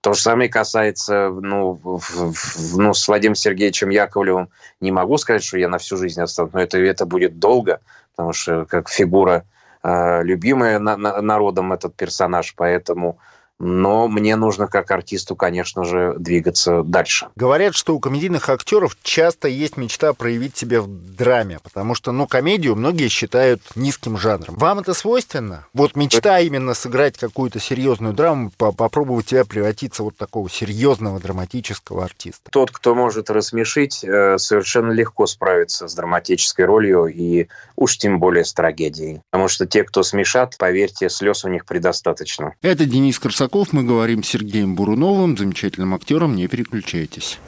То 0.02 0.14
же 0.14 0.22
самое 0.22 0.50
касается, 0.50 1.30
ну, 1.30 1.74
в, 1.84 2.00
в, 2.00 2.78
ну, 2.78 2.94
с 2.94 3.06
Владимиром 3.08 3.36
Сергеевичем 3.36 3.90
Яковлевым 3.90 4.50
не 4.80 4.92
могу 4.92 5.18
сказать, 5.18 5.44
что 5.44 5.58
я 5.58 5.68
на 5.68 5.78
всю 5.78 5.98
жизнь 5.98 6.22
останусь, 6.22 6.54
но 6.54 6.62
это, 6.62 6.78
это 6.78 7.06
будет 7.06 7.40
долго, 7.40 7.82
потому 8.16 8.32
что 8.32 8.66
как 8.66 8.88
фигура 8.88 9.44
э, 9.84 10.24
любимая 10.24 10.80
на, 10.80 10.96
на, 10.96 11.22
народом 11.22 11.74
этот 11.74 11.96
персонаж, 11.96 12.54
поэтому 12.56 13.18
но 13.60 14.08
мне 14.08 14.36
нужно 14.36 14.68
как 14.68 14.89
артисту, 14.92 15.36
конечно 15.36 15.84
же, 15.84 16.16
двигаться 16.18 16.84
дальше. 16.84 17.28
Говорят, 17.36 17.75
что 17.75 17.96
у 17.96 18.00
комедийных 18.00 18.50
актеров 18.50 18.98
часто 19.04 19.48
есть 19.48 19.78
мечта 19.78 20.13
проявить 20.13 20.56
себя 20.56 20.82
в 20.82 20.88
драме, 20.88 21.60
потому 21.62 21.94
что, 21.94 22.12
ну, 22.12 22.28
комедию 22.28 22.75
многие 22.75 23.10
считают 23.10 23.62
низким 23.75 24.18
жанром. 24.18 24.56
Вам 24.56 24.80
это 24.80 24.94
свойственно? 24.94 25.68
Вот 25.74 25.96
мечта 25.96 26.39
именно 26.39 26.74
сыграть 26.74 27.18
какую-то 27.18 27.60
серьезную 27.60 28.13
драму, 28.13 28.51
попробовать 28.58 29.30
себя 29.30 29.44
превратиться 29.44 30.04
вот 30.04 30.16
такого 30.16 30.50
серьезного 30.50 31.20
драматического 31.20 32.06
артиста. 32.06 32.50
Тот, 32.51 32.72
кто 32.72 32.96
может 32.96 33.30
рассмешить, 33.30 34.04
э, 34.04 34.38
совершенно 34.38 34.92
легко 34.92 35.28
справится 35.28 35.88
с 35.88 35.96
драматической 35.96 36.66
ролью 36.66 37.08
и 37.08 37.48
уж 37.75 37.98
тем 37.98 38.20
более 38.20 38.46
с 38.46 38.54
трагедией. 38.54 39.22
Потому 39.32 39.50
что 39.50 39.66
те, 39.66 39.84
кто 39.84 40.04
смешат, 40.04 40.58
поверьте, 40.58 41.10
слез 41.10 41.44
у 41.44 41.50
них 41.50 41.66
предостаточно. 41.66 42.54
Это 42.62 42.86
Денис 42.86 43.20
Корсаков 43.20 43.49
Табаков. 43.50 43.74
Мы 43.74 43.84
говорим 43.84 44.24
с 44.24 44.27
Сергеем 44.27 44.75
Буруновым, 44.75 45.38
замечательным 45.38 45.94
актером. 45.96 46.36
Не 46.36 46.48
переключайтесь. 46.48 47.39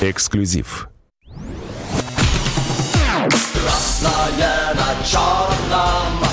Эксклюзив. 0.00 0.88
Красное 3.54 4.74
на 4.74 5.06
черном 5.06 6.28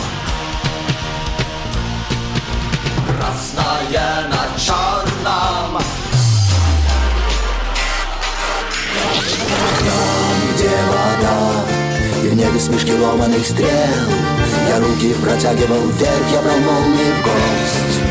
Красное 3.08 4.28
на 4.28 4.60
черном 4.60 5.82
Там, 9.80 10.38
где 10.54 10.70
вода 10.90 11.66
И 12.24 12.28
в 12.28 12.36
небе 12.36 12.60
смешки 12.60 12.94
ломаных 12.94 13.46
стрел 13.46 13.70
Я 14.68 14.80
руки 14.80 15.14
протягивал 15.24 15.88
вверх, 15.92 16.32
я 16.34 16.42
брал 16.42 16.60
молнии 16.60 17.12
в 17.12 17.24
гость 17.24 18.11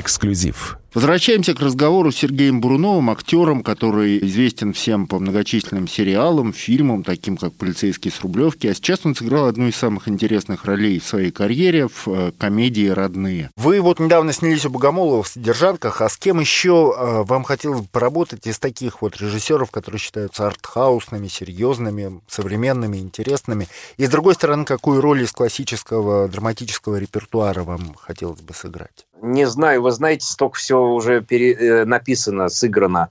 Эксклюзив. 0.00 0.78
Возвращаемся 0.94 1.54
к 1.54 1.60
разговору 1.60 2.12
с 2.12 2.16
Сергеем 2.16 2.60
Буруновым, 2.60 3.08
актером, 3.08 3.62
который 3.62 4.18
известен 4.26 4.74
всем 4.74 5.06
по 5.06 5.18
многочисленным 5.18 5.88
сериалам, 5.88 6.52
фильмам, 6.52 7.02
таким 7.02 7.38
как 7.38 7.54
«Полицейский 7.54 8.10
с 8.10 8.20
Рублевки», 8.20 8.66
а 8.66 8.74
сейчас 8.74 9.00
он 9.04 9.14
сыграл 9.14 9.46
одну 9.46 9.68
из 9.68 9.76
самых 9.76 10.06
интересных 10.06 10.66
ролей 10.66 10.98
в 10.98 11.06
своей 11.06 11.30
карьере 11.30 11.88
в 11.88 12.08
э, 12.08 12.32
комедии 12.36 12.88
«Родные». 12.88 13.50
Вы 13.56 13.80
вот 13.80 14.00
недавно 14.00 14.34
снялись 14.34 14.66
у 14.66 14.70
Богомолова 14.70 15.22
в 15.22 15.28
«Содержанках», 15.28 16.02
а 16.02 16.10
с 16.10 16.18
кем 16.18 16.40
еще 16.40 16.94
э, 16.94 17.22
вам 17.22 17.44
хотелось 17.44 17.80
бы 17.80 17.88
поработать 17.90 18.46
из 18.46 18.58
таких 18.58 19.00
вот 19.00 19.16
режиссеров, 19.16 19.70
которые 19.70 19.98
считаются 19.98 20.46
артхаусными, 20.46 21.28
серьезными, 21.28 22.20
современными, 22.28 22.98
интересными? 22.98 23.66
И 23.96 24.04
с 24.04 24.10
другой 24.10 24.34
стороны, 24.34 24.66
какую 24.66 25.00
роль 25.00 25.22
из 25.22 25.32
классического 25.32 26.28
драматического 26.28 26.96
репертуара 26.96 27.62
вам 27.62 27.94
хотелось 27.94 28.42
бы 28.42 28.52
сыграть? 28.52 29.06
Не 29.22 29.46
знаю, 29.46 29.82
вы 29.82 29.92
знаете, 29.92 30.26
столько 30.26 30.58
всего 30.58 30.94
уже 30.94 31.22
пере, 31.22 31.54
э, 31.54 31.84
написано, 31.84 32.48
сыграно 32.48 33.10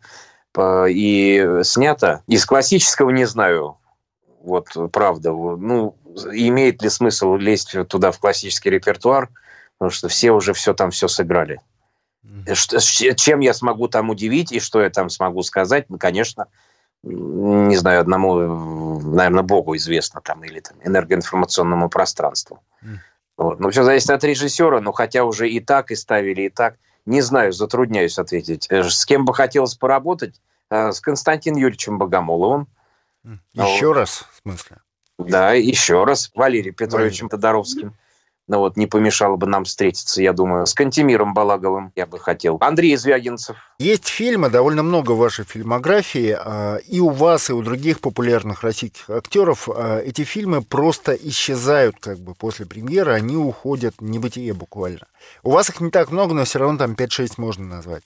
и 0.59 1.59
снято. 1.63 2.23
Из 2.27 2.45
классического 2.45 3.09
не 3.11 3.23
знаю, 3.23 3.77
вот 4.43 4.67
правда. 4.91 5.31
Ну, 5.31 5.95
имеет 6.33 6.81
ли 6.81 6.89
смысл 6.89 7.35
лезть 7.35 7.75
туда 7.87 8.11
в 8.11 8.19
классический 8.19 8.69
репертуар, 8.69 9.29
потому 9.77 9.91
что 9.91 10.09
все 10.09 10.31
уже 10.31 10.53
все 10.53 10.73
там 10.73 10.91
все 10.91 11.07
сыграли. 11.07 11.61
Mm-hmm. 12.25 13.15
Чем 13.15 13.39
я 13.39 13.53
смогу 13.53 13.87
там 13.87 14.09
удивить 14.09 14.51
и 14.51 14.59
что 14.59 14.81
я 14.81 14.89
там 14.89 15.09
смогу 15.09 15.41
сказать, 15.43 15.85
ну, 15.89 15.97
конечно, 15.97 16.47
не 17.03 17.75
знаю, 17.77 18.01
одному, 18.01 18.99
наверное, 18.99 19.43
Богу 19.43 19.75
известно 19.75 20.21
там 20.21 20.43
или 20.43 20.59
там 20.59 20.77
энергоинформационному 20.83 21.89
пространству. 21.89 22.61
Mm. 22.83 22.97
Вот. 23.37 23.59
Но 23.59 23.69
все 23.69 23.83
зависит 23.83 24.09
от 24.09 24.23
режиссера, 24.23 24.81
но 24.81 24.91
хотя 24.91 25.23
уже 25.23 25.49
и 25.49 25.59
так, 25.59 25.91
и 25.91 25.95
ставили, 25.95 26.43
и 26.43 26.49
так– 26.49 26.75
не 27.05 27.21
знаю, 27.21 27.51
затрудняюсь 27.51 28.17
ответить. 28.17 28.67
Э, 28.69 28.83
с 28.83 29.05
кем 29.05 29.25
бы 29.25 29.33
хотелось 29.33 29.75
поработать? 29.75 30.41
Э, 30.69 30.91
с 30.91 30.99
Константином 30.99 31.59
Юрьевичем 31.59 31.97
Богомоловым. 31.97 32.67
Еще 33.53 33.87
вот. 33.87 33.93
раз, 33.93 34.25
в 34.31 34.41
смысле? 34.41 34.77
Да, 35.17 35.53
еще 35.53 36.03
раз. 36.03 36.31
Валерием 36.33 36.73
Петровичем 36.73 37.25
Валерий. 37.25 37.29
Тодоровским. 37.29 37.93
Ну 38.51 38.59
вот, 38.59 38.75
не 38.75 38.85
помешало 38.85 39.37
бы 39.37 39.47
нам 39.47 39.63
встретиться, 39.63 40.21
я 40.21 40.33
думаю. 40.33 40.65
С 40.65 40.73
Кантемиром 40.73 41.33
Балаговым 41.33 41.93
я 41.95 42.05
бы 42.05 42.19
хотел. 42.19 42.57
Андрей 42.59 42.97
Звягинцев. 42.97 43.55
Есть 43.79 44.09
фильмы, 44.09 44.49
довольно 44.49 44.83
много 44.83 45.13
в 45.13 45.19
вашей 45.19 45.45
фильмографии, 45.45 46.35
а, 46.37 46.75
и 46.75 46.99
у 46.99 47.11
вас, 47.11 47.49
и 47.49 47.53
у 47.53 47.61
других 47.61 48.01
популярных 48.01 48.63
российских 48.63 49.09
актеров. 49.09 49.69
А, 49.69 49.99
эти 49.99 50.25
фильмы 50.25 50.61
просто 50.61 51.13
исчезают 51.13 51.95
как 52.01 52.19
бы 52.19 52.35
после 52.35 52.65
премьеры, 52.65 53.13
они 53.13 53.37
уходят 53.37 53.95
в 53.99 54.03
небытие 54.03 54.51
буквально. 54.51 55.07
У 55.43 55.51
вас 55.51 55.69
их 55.69 55.79
не 55.79 55.89
так 55.89 56.11
много, 56.11 56.33
но 56.33 56.43
все 56.43 56.59
равно 56.59 56.77
там 56.77 56.91
5-6 56.91 57.35
можно 57.37 57.65
назвать. 57.65 58.03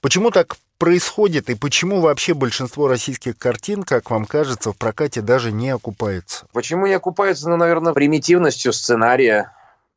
Почему 0.00 0.32
так 0.32 0.56
происходит 0.78 1.48
и 1.50 1.54
почему 1.54 2.00
вообще 2.00 2.34
большинство 2.34 2.88
российских 2.88 3.38
картин, 3.38 3.84
как 3.84 4.10
вам 4.10 4.26
кажется, 4.26 4.72
в 4.72 4.76
прокате 4.76 5.22
даже 5.22 5.52
не 5.52 5.70
окупается? 5.70 6.46
Почему 6.52 6.86
не 6.86 6.94
окупается? 6.94 7.48
Ну, 7.48 7.56
наверное, 7.56 7.92
примитивностью 7.92 8.72
сценария, 8.72 9.52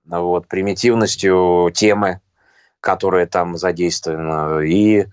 вот, 0.08 0.48
примитивностью 0.48 1.72
темы, 1.74 2.22
которая 2.80 3.26
там 3.26 3.58
задействована, 3.58 4.60
и, 4.62 5.08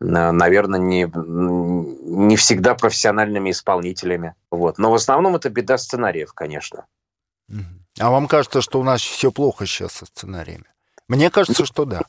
наверное, 0.00 0.80
не, 0.80 1.10
не 1.12 2.36
всегда 2.36 2.74
профессиональными 2.74 3.50
исполнителями. 3.50 4.34
Вот. 4.50 4.78
Но 4.78 4.90
в 4.90 4.94
основном 4.94 5.36
это 5.36 5.50
беда 5.50 5.78
сценариев, 5.78 6.32
конечно. 6.32 6.86
А 7.98 8.10
вам 8.10 8.28
кажется, 8.28 8.60
что 8.60 8.80
у 8.80 8.84
нас 8.84 9.00
все 9.02 9.30
плохо 9.30 9.66
сейчас 9.66 9.92
со 9.92 10.06
сценариями? 10.06 10.64
Мне 11.08 11.30
кажется, 11.30 11.66
что 11.66 11.84
да. 11.84 12.02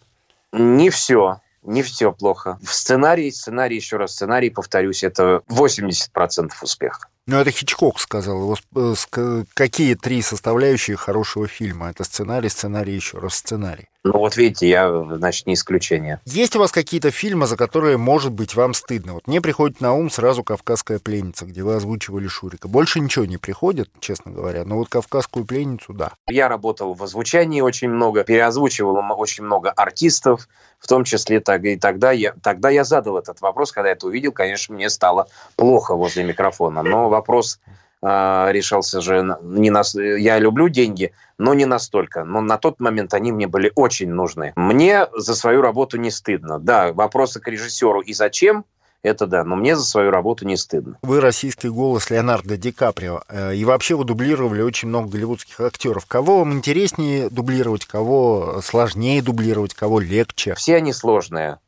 Не 0.52 0.90
все. 0.90 1.42
Не 1.64 1.84
все 1.84 2.12
плохо. 2.12 2.58
В 2.64 2.74
сценарии, 2.74 3.30
сценарий, 3.30 3.76
еще 3.76 3.98
раз, 3.98 4.14
сценарий, 4.14 4.50
повторюсь, 4.50 5.04
это 5.04 5.42
80% 5.50 6.52
успеха. 6.62 7.08
Ну, 7.28 7.38
это 7.38 7.52
Хичкок 7.52 8.00
сказал. 8.00 8.42
Его, 8.42 9.46
какие 9.54 9.94
три 9.94 10.22
составляющие 10.22 10.98
хорошего 10.98 11.48
фильма? 11.48 11.92
Это 11.92 12.04
сценарий, 12.04 12.50
сценарий, 12.50 12.96
еще 12.96 13.20
раз 13.20 13.36
сценарий. 13.36 13.88
Ну 14.04 14.14
вот 14.14 14.36
видите, 14.36 14.68
я, 14.68 15.04
значит, 15.18 15.46
не 15.46 15.54
исключение. 15.54 16.20
Есть 16.26 16.56
у 16.56 16.60
вас 16.60 16.72
какие-то 16.72 17.12
фильмы, 17.12 17.46
за 17.46 17.56
которые, 17.56 17.98
может 17.98 18.32
быть, 18.32 18.56
вам 18.56 18.74
стыдно? 18.74 19.14
Вот 19.14 19.28
мне 19.28 19.40
приходит 19.42 19.80
на 19.80 19.94
ум 19.94 20.10
сразу 20.10 20.44
«Кавказская 20.44 20.98
пленница», 20.98 21.46
где 21.46 21.62
вы 21.62 21.76
озвучивали 21.76 22.28
Шурика. 22.28 22.68
Больше 22.68 23.00
ничего 23.00 23.26
не 23.26 23.38
приходит, 23.38 23.92
честно 24.00 24.32
говоря, 24.32 24.66
но 24.66 24.78
вот 24.78 24.90
«Кавказскую 24.90 25.46
пленницу»— 25.46 25.94
да. 26.02 26.14
Я 26.28 26.48
работал 26.48 26.96
в 26.96 27.04
озвучании 27.04 27.62
очень 27.62 27.90
много, 27.90 28.24
переозвучивал 28.24 28.98
очень 29.16 29.44
много 29.44 29.70
артистов, 29.70 30.50
в 30.82 30.88
том 30.88 31.04
числе 31.04 31.40
так, 31.40 31.64
и 31.64 31.78
тогда 31.78 32.12
я, 32.12 32.34
тогда 32.42 32.70
я 32.70 32.84
задал 32.84 33.18
этот 33.18 33.40
вопрос, 33.40 33.72
когда 33.72 33.90
я 33.90 33.96
это 33.96 34.08
увидел, 34.08 34.32
конечно, 34.32 34.76
мне 34.76 34.90
стало 34.90 35.28
плохо 35.56 35.96
возле 35.96 36.24
микрофона, 36.24 36.82
но 36.82 37.08
вопрос 37.08 37.60
а, 38.02 38.50
решался 38.52 39.00
же 39.00 39.38
не 39.44 39.70
на... 39.70 39.84
Я 39.94 40.40
люблю 40.40 40.70
деньги, 40.70 41.14
но 41.38 41.54
не 41.54 41.66
настолько. 41.66 42.24
Но 42.24 42.42
на 42.42 42.58
тот 42.58 42.80
момент 42.80 43.14
они 43.14 43.32
мне 43.32 43.48
были 43.48 43.72
очень 43.76 44.10
нужны. 44.10 44.54
Мне 44.56 45.08
за 45.14 45.36
свою 45.36 45.62
работу 45.62 45.98
не 45.98 46.10
стыдно. 46.10 46.58
Да, 46.58 46.94
вопросы 46.94 47.40
к 47.40 47.48
режиссеру 47.48 48.02
и 48.02 48.14
зачем– 48.14 48.66
это 49.04 49.28
да, 49.28 49.44
но 49.44 49.56
мне 49.56 49.76
за 49.76 49.84
свою 49.84 50.12
работу 50.12 50.46
не 50.46 50.58
стыдно. 50.58 50.98
Вы 51.02 51.22
российский 51.22 51.70
голос 51.70 52.10
Леонардо 52.10 52.58
Ди 52.58 52.72
Каприо, 52.72 53.22
э, 53.28 53.56
и 53.56 53.66
вообще 53.66 53.96
вы 53.96 54.06
дублировали 54.06 54.62
очень 54.62 54.90
много 54.90 55.10
голливудских 55.10 55.60
актеров. 55.60 56.06
Кого 56.06 56.40
вам 56.40 56.54
интереснее 56.54 57.30
дублировать, 57.30 57.86
кого 57.86 58.62
сложнее 58.64 59.22
дублировать, 59.22 59.74
кого 59.74 60.00
легче? 60.00 60.56
Все 60.56 60.76
они 60.76 60.94
сложные, 60.94 61.60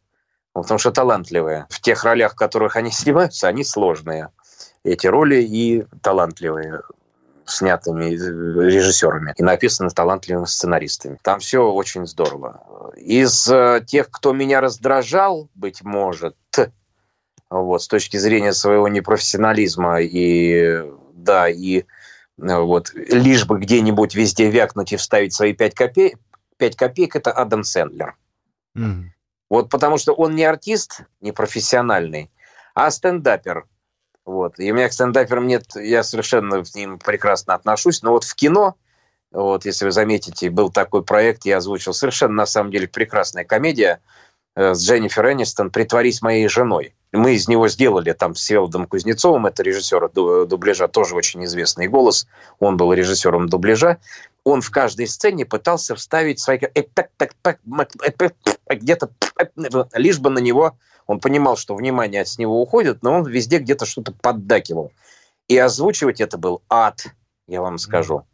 потому 0.53 0.77
что 0.77 0.91
талантливые. 0.91 1.65
В 1.69 1.81
тех 1.81 2.03
ролях, 2.03 2.33
в 2.33 2.35
которых 2.35 2.75
они 2.75 2.91
снимаются, 2.91 3.47
они 3.47 3.63
сложные 3.63 4.29
эти 4.83 5.07
роли 5.07 5.41
и 5.41 5.85
талантливые 6.01 6.81
снятыми 7.45 8.05
режиссерами 8.05 9.33
и 9.35 9.43
написаны 9.43 9.89
талантливыми 9.89 10.45
сценаристами. 10.45 11.17
Там 11.21 11.39
все 11.39 11.69
очень 11.69 12.07
здорово. 12.07 12.93
Из 12.95 13.49
э, 13.49 13.83
тех, 13.85 14.09
кто 14.09 14.31
меня 14.33 14.61
раздражал, 14.61 15.49
быть 15.53 15.83
может, 15.83 16.35
вот, 17.61 17.83
с 17.83 17.87
точки 17.87 18.17
зрения 18.17 18.53
своего 18.53 18.87
непрофессионализма 18.87 20.01
и, 20.01 20.83
да, 21.13 21.47
и 21.47 21.81
э, 21.81 21.83
вот, 22.37 22.91
лишь 22.93 23.45
бы 23.45 23.59
где-нибудь 23.59 24.15
везде 24.15 24.49
вякнуть 24.49 24.93
и 24.93 24.97
вставить 24.97 25.33
свои 25.33 25.53
пять 25.53 25.75
копеек, 25.75 26.17
пять 26.57 26.75
копеек– 26.75 27.15
это 27.17 27.31
Адам 27.31 27.63
Сэндлер. 27.63 28.15
Mm. 28.75 29.05
Вот 29.49 29.69
потому 29.69 29.97
что 29.97 30.13
он 30.13 30.35
не 30.35 30.43
артист, 30.43 31.01
не 31.21 31.31
профессиональный, 31.31 32.31
а 32.73 32.89
стендапер. 32.89 33.67
Вот. 34.25 34.57
И 34.59 34.71
у 34.71 34.75
меня 34.75 34.89
к 34.89 34.93
стендаперам 34.93 35.45
нет, 35.45 35.75
я 35.75 36.01
совершенно 36.03 36.63
к 36.63 36.73
ним 36.73 36.97
прекрасно 36.97 37.53
отношусь, 37.53 38.01
но 38.01 38.11
вот 38.11 38.23
в 38.23 38.33
кино, 38.33 38.75
вот, 39.31 39.65
если 39.65 39.85
вы 39.85 39.91
заметите, 39.91 40.49
был 40.49 40.71
такой 40.71 41.03
проект, 41.03 41.45
я 41.45 41.57
озвучил 41.57 41.93
совершенно, 41.93 42.33
на 42.33 42.45
самом 42.45 42.71
деле, 42.71 42.87
прекрасная 42.87 43.43
комедия 43.43 43.99
с 44.55 44.85
Дженнифер 44.85 45.31
Энистон 45.31 45.71
«Притворись 45.71 46.21
моей 46.21 46.47
женой». 46.47 46.93
Мы 47.11 47.35
из 47.35 47.47
него 47.47 47.67
сделали 47.67 48.11
там 48.13 48.35
с 48.35 48.41
Селдом 48.41 48.87
Кузнецовым, 48.87 49.45
это 49.45 49.61
режиссер 49.61 50.09
дубляжа, 50.47 50.87
тоже 50.87 51.15
очень 51.15 51.45
известный 51.45 51.87
голос, 51.87 52.27
он 52.59 52.75
был 52.77 52.91
режиссером 52.93 53.49
дубляжа. 53.49 53.99
Он 54.43 54.61
в 54.61 54.71
каждой 54.71 55.07
сцене 55.07 55.45
пытался 55.45 55.95
вставить 55.95 56.39
свои... 56.39 56.59
где-то 58.69 59.09
лишь 59.93 60.19
бы 60.19 60.29
на 60.29 60.39
него 60.39 60.75
он 61.05 61.19
понимал, 61.19 61.57
что 61.57 61.75
внимание 61.75 62.25
с 62.25 62.37
него 62.37 62.61
уходит, 62.61 63.03
но 63.03 63.13
он 63.17 63.25
везде 63.27 63.59
где-то 63.59 63.85
что-то 63.85 64.11
поддакивал. 64.11 64.91
И 65.47 65.57
озвучивать 65.57 66.21
это 66.21 66.37
был 66.37 66.61
ад, 66.69 67.05
я 67.47 67.61
вам 67.61 67.77
скажу. 67.77 68.25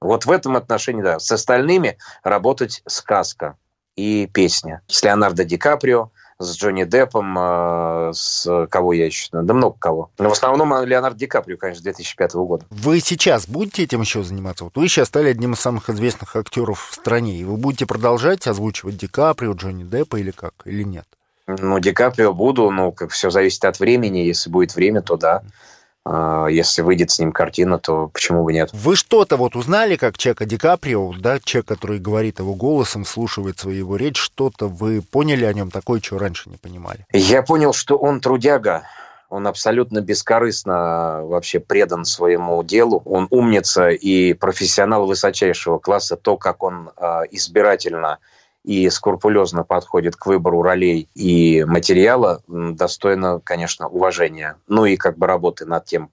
Вот 0.00 0.26
в 0.26 0.30
этом 0.30 0.56
отношении, 0.56 1.02
да. 1.02 1.18
С 1.18 1.30
остальными 1.30 1.98
работать 2.22 2.82
сказка 2.86 3.56
и 3.96 4.28
песня. 4.32 4.82
С 4.86 5.02
Леонардо 5.02 5.44
Ди 5.44 5.56
Каприо, 5.56 6.10
с 6.38 6.56
Джонни 6.56 6.84
Деппом, 6.84 7.36
э, 7.38 8.12
с 8.14 8.66
кого 8.68 8.92
я 8.92 9.06
еще? 9.06 9.28
Да 9.32 9.54
много 9.54 9.76
кого. 9.78 10.10
Но 10.18 10.28
в 10.28 10.32
основном 10.32 10.84
Леонардо 10.84 11.18
Ди 11.18 11.26
Каприо, 11.26 11.56
конечно, 11.56 11.82
2005 11.82 12.34
года. 12.34 12.66
Вы 12.70 13.00
сейчас 13.00 13.48
будете 13.48 13.84
этим 13.84 14.02
еще 14.02 14.22
заниматься? 14.22 14.64
Вот 14.64 14.76
вы 14.76 14.88
сейчас 14.88 15.08
стали 15.08 15.30
одним 15.30 15.54
из 15.54 15.60
самых 15.60 15.88
известных 15.88 16.36
актеров 16.36 16.88
в 16.90 16.94
стране, 16.94 17.38
и 17.38 17.44
вы 17.44 17.56
будете 17.56 17.86
продолжать 17.86 18.46
озвучивать 18.46 18.98
Ди 18.98 19.06
Каприо, 19.06 19.52
Джонни 19.52 19.84
Деппа 19.84 20.16
или 20.16 20.30
как, 20.30 20.52
или 20.66 20.82
нет? 20.82 21.06
Ну, 21.46 21.78
Ди 21.78 21.92
Каприо 21.92 22.34
буду, 22.34 22.70
ну, 22.70 22.92
как 22.92 23.10
все 23.10 23.30
зависит 23.30 23.64
от 23.64 23.78
времени. 23.78 24.18
Если 24.18 24.50
будет 24.50 24.74
время, 24.74 25.00
то 25.00 25.16
да. 25.16 25.42
А, 26.08 26.46
если 26.46 26.82
выйдет 26.82 27.10
с 27.10 27.18
ним 27.18 27.32
картина, 27.32 27.78
то 27.78 28.08
почему 28.12 28.44
бы 28.44 28.52
нет? 28.52 28.70
Вы 28.72 28.94
что-то 28.94 29.36
вот 29.36 29.56
узнали, 29.56 29.96
как 29.96 30.16
Чека 30.16 30.46
Ди 30.46 30.56
Каприо, 30.56 31.12
да, 31.18 31.40
человек, 31.40 31.66
который 31.66 31.98
говорит 31.98 32.38
его 32.38 32.54
голосом, 32.54 33.04
слушает 33.04 33.58
свою 33.58 33.78
его 33.78 33.96
речь, 33.96 34.16
что-то 34.16 34.68
вы 34.68 35.02
поняли 35.02 35.44
о 35.44 35.52
нем 35.52 35.72
такое, 35.72 35.98
чего 36.00 36.20
раньше 36.20 36.48
не 36.48 36.58
понимали? 36.58 37.04
Я 37.12 37.42
понял, 37.42 37.72
что 37.72 37.96
он 37.96 38.20
трудяга, 38.20 38.84
он 39.30 39.48
абсолютно 39.48 40.00
бескорыстно 40.00 41.22
вообще 41.24 41.58
предан 41.58 42.04
своему 42.04 42.62
делу. 42.62 43.02
Он 43.04 43.26
умница 43.30 43.88
и 43.88 44.32
профессионал 44.32 45.06
высочайшего 45.06 45.78
класса. 45.78 46.16
То, 46.16 46.36
как 46.36 46.62
он 46.62 46.90
э, 46.96 47.22
избирательно 47.32 48.18
и 48.66 48.90
скрупулезно 48.90 49.62
подходит 49.62 50.16
к 50.16 50.26
выбору 50.26 50.60
ролей 50.60 51.08
и 51.14 51.64
материала, 51.64 52.42
достойно, 52.48 53.40
конечно, 53.42 53.86
уважения. 53.86 54.56
Ну 54.66 54.84
и 54.84 54.96
как 54.96 55.16
бы 55.16 55.28
работы 55.28 55.64
над 55.64 55.84
тем 55.84 56.10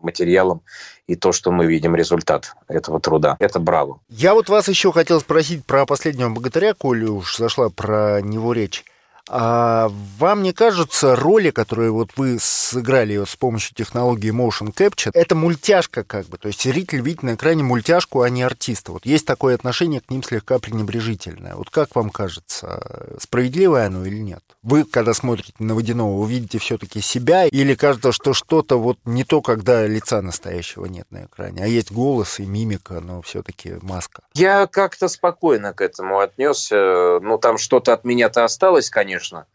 материалом 0.00 0.62
и 1.06 1.14
то, 1.14 1.32
что 1.32 1.52
мы 1.52 1.66
видим 1.66 1.94
результат 1.94 2.54
этого 2.68 3.00
труда. 3.00 3.36
Это 3.38 3.60
браво. 3.60 4.00
Я 4.08 4.32
вот 4.32 4.48
вас 4.48 4.68
еще 4.68 4.92
хотел 4.92 5.20
спросить 5.20 5.66
про 5.66 5.84
последнего 5.84 6.30
богатыря, 6.30 6.72
коли 6.72 7.04
уж 7.04 7.36
зашла 7.36 7.68
про 7.68 8.22
него 8.22 8.54
речь. 8.54 8.82
А 9.28 9.90
вам 10.18 10.42
не 10.42 10.52
кажется, 10.52 11.16
роли, 11.16 11.50
которые 11.50 11.90
вот 11.90 12.10
вы 12.16 12.38
сыграли 12.38 13.24
с 13.24 13.36
помощью 13.36 13.74
технологии 13.74 14.30
Motion 14.30 14.74
Capture, 14.74 15.10
это 15.14 15.34
мультяшка 15.34 16.04
как 16.04 16.26
бы, 16.26 16.36
то 16.36 16.48
есть 16.48 16.62
зритель 16.62 17.00
видит 17.00 17.22
на 17.22 17.34
экране 17.34 17.62
мультяшку, 17.62 18.20
а 18.20 18.28
не 18.28 18.42
артиста. 18.42 18.92
Вот 18.92 19.06
есть 19.06 19.26
такое 19.26 19.54
отношение 19.54 20.02
к 20.02 20.10
ним 20.10 20.22
слегка 20.22 20.58
пренебрежительное. 20.58 21.54
Вот 21.54 21.70
как 21.70 21.96
вам 21.96 22.10
кажется, 22.10 23.16
справедливое 23.18 23.86
оно 23.86 24.04
или 24.04 24.18
нет? 24.18 24.42
Вы, 24.62 24.84
когда 24.84 25.14
смотрите 25.14 25.54
на 25.58 25.74
Водяного, 25.74 26.20
вы 26.20 26.30
видите 26.30 26.58
все-таки 26.58 27.00
себя 27.00 27.46
или 27.46 27.74
кажется, 27.74 28.12
что 28.12 28.34
что-то 28.34 28.78
вот 28.78 28.98
не 29.06 29.24
то, 29.24 29.40
когда 29.40 29.86
лица 29.86 30.20
настоящего 30.20 30.84
нет 30.84 31.06
на 31.10 31.24
экране, 31.24 31.64
а 31.64 31.66
есть 31.66 31.92
голос 31.92 32.40
и 32.40 32.46
мимика, 32.46 33.00
но 33.00 33.22
все-таки 33.22 33.76
маска? 33.80 34.22
Я 34.34 34.66
как-то 34.66 35.08
спокойно 35.08 35.72
к 35.72 35.80
этому 35.80 36.18
отнесся. 36.18 37.20
Ну, 37.22 37.38
там 37.38 37.56
что-то 37.56 37.94
от 37.94 38.04
меня-то 38.04 38.44
осталось, 38.44 38.90
конечно, 38.90 39.13
конечно, 39.14 39.46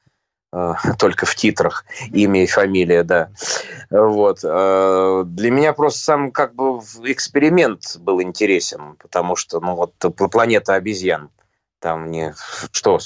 э, 0.54 0.74
только 1.00 1.26
в 1.26 1.36
титрах 1.36 1.86
имя 2.12 2.44
и 2.44 2.48
фамилия, 2.48 3.04
да. 3.04 3.30
Вот. 3.90 4.40
Э, 4.44 5.24
для 5.26 5.52
меня 5.52 5.74
просто 5.74 6.00
сам 6.00 6.32
как 6.32 6.56
бы 6.56 6.80
эксперимент 7.04 7.98
был 8.00 8.22
интересен, 8.22 8.96
потому 8.96 9.36
что, 9.36 9.60
ну 9.60 9.76
вот, 9.76 9.94
планета 10.32 10.76
обезьян, 10.76 11.30
там 11.80 12.12
не, 12.12 12.34
что, 12.72 13.00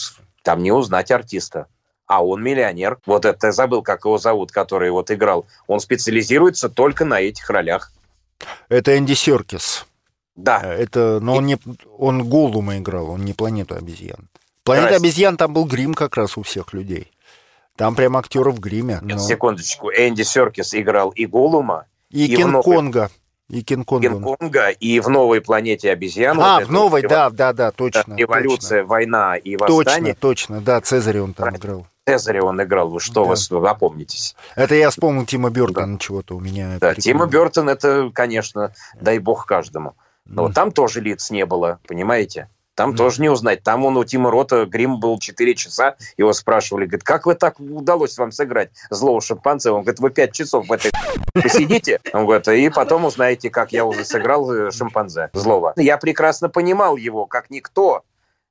там 0.44 0.62
не 0.62 0.72
узнать 0.72 1.12
артиста. 1.12 1.68
А 2.06 2.24
он 2.24 2.44
миллионер. 2.44 3.00
Вот 3.06 3.26
это 3.26 3.48
я 3.48 3.54
забыл, 3.54 3.82
как 3.82 4.04
его 4.04 4.18
зовут, 4.18 4.52
который 4.52 4.92
вот 4.92 5.10
играл. 5.10 5.48
Он 5.68 5.80
специализируется 5.80 6.70
только 6.70 7.06
на 7.06 7.22
этих 7.22 7.50
ролях. 7.50 7.92
Это 8.68 8.98
Энди 8.98 9.14
Серкис. 9.14 9.88
Да. 10.36 10.60
Э, 10.64 10.84
это, 10.84 11.20
но 11.22 11.36
он 11.36 11.46
не, 11.46 11.58
он 11.98 12.30
Голума 12.30 12.78
играл, 12.78 13.10
он 13.10 13.24
не 13.24 13.34
планету 13.34 13.76
обезьян. 13.76 14.28
Планета 14.64 14.96
обезьян 14.96 15.38
там 15.38 15.54
был 15.54 15.66
грим 15.66 15.94
как 15.94 16.16
раз 16.16 16.38
у 16.38 16.44
всех 16.44 16.74
людей. 16.74 17.12
Там 17.76 17.96
прям 17.96 18.16
актеры 18.18 18.52
в 18.52 18.60
гриме. 18.60 19.00
Но... 19.02 19.18
Секундочку. 19.18 19.90
Энди 19.90 20.22
Серкис 20.22 20.74
играл 20.76 21.10
и 21.10 21.26
Голума, 21.26 21.88
и, 22.10 22.26
и 22.26 22.36
Кинг-Конга. 22.36 23.10
И 23.50 23.62
Кинг-Конга. 23.62 24.10
Кинг-Конга, 24.10 24.70
и 24.70 25.00
в 25.00 25.10
новой 25.10 25.42
планете 25.42 25.92
обезьян. 25.92 26.40
А, 26.40 26.60
вот 26.60 26.68
в 26.68 26.72
новой, 26.72 27.02
да, 27.02 27.30
да, 27.30 27.52
да, 27.52 27.72
точно. 27.72 28.16
Революция, 28.16 28.82
точно. 28.82 28.90
война 28.90 29.36
и 29.36 29.58
восстание. 29.58 30.14
Точно, 30.14 30.58
точно, 30.58 30.62
да, 30.62 30.82
Цезарь 30.82 31.20
он 31.20 31.34
там 31.34 31.56
играл. 31.56 31.88
Цезаря 32.06 32.44
он 32.44 32.62
играл, 32.62 32.90
вы 32.90 33.00
что, 33.00 33.24
да. 33.24 33.30
вас 33.30 33.50
опомнитесь? 33.52 34.36
Это 34.56 34.76
я 34.76 34.90
вспомнил 34.90 35.26
Тима 35.26 35.50
Бертона, 35.50 35.94
да. 35.94 36.00
чего-то 36.00 36.36
у 36.36 36.40
меня. 36.40 36.78
Да, 36.80 36.96
Тима 36.96 37.28
Бертон, 37.28 37.70
это, 37.70 38.12
конечно, 38.14 38.74
дай 39.00 39.20
бог 39.20 39.46
каждому. 39.46 39.96
Но 40.26 40.48
mm. 40.48 40.54
там 40.54 40.72
тоже 40.72 41.02
лиц 41.02 41.32
не 41.32 41.46
было, 41.46 41.80
понимаете? 41.88 42.50
Там 42.76 42.92
mm. 42.92 42.96
тоже 42.96 43.22
не 43.22 43.30
узнать. 43.30 43.64
Там 43.64 43.86
он 43.86 43.98
у 43.98 44.04
Тима 44.04 44.32
Рота 44.32 44.66
грим 44.66 45.00
был 45.00 45.20
4 45.20 45.56
часа. 45.56 45.96
Его 46.18 46.34
спрашивали, 46.34 46.86
говорит, 46.86 47.04
как 47.04 47.26
вы 47.26 47.36
так 47.36 47.60
удалось 47.60 48.18
вам 48.18 48.32
сыграть 48.32 48.72
злого 48.90 49.22
шимпанзе? 49.22 49.72
Он 49.72 49.84
говорит, 49.84 50.00
вы 50.00 50.10
5 50.10 50.32
часов 50.32 50.68
в 50.68 50.72
этой 50.72 50.92
посидите. 51.34 52.00
Он 52.14 52.26
говорит, 52.26 52.48
и 52.48 52.70
потом 52.70 53.06
узнаете, 53.06 53.50
как 53.50 53.72
я 53.72 53.86
уже 53.86 54.06
сыграл 54.06 54.52
э, 54.52 54.72
шимпанзе 54.72 55.30
злого. 55.34 55.74
Я 55.78 55.98
прекрасно 55.98 56.50
понимал 56.50 56.98
его, 56.98 57.26
как 57.26 57.50
никто. 57.50 58.04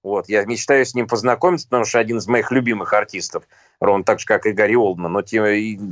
Вот, 0.03 0.29
я 0.29 0.45
мечтаю 0.45 0.85
с 0.85 0.95
ним 0.95 1.07
познакомиться, 1.07 1.69
потому 1.69 1.85
что 1.85 2.01
один 2.01 2.19
из 2.19 2.27
моих 2.27 2.51
любимых 2.51 2.93
артистов, 2.93 3.45
ровно 3.81 4.03
так 4.03 4.19
же, 4.19 4.27
как 4.27 4.47
и 4.47 4.53
Гарри 4.53 4.75
Олдман. 4.75 5.13
Но 5.13 5.23
тем, 5.23 5.45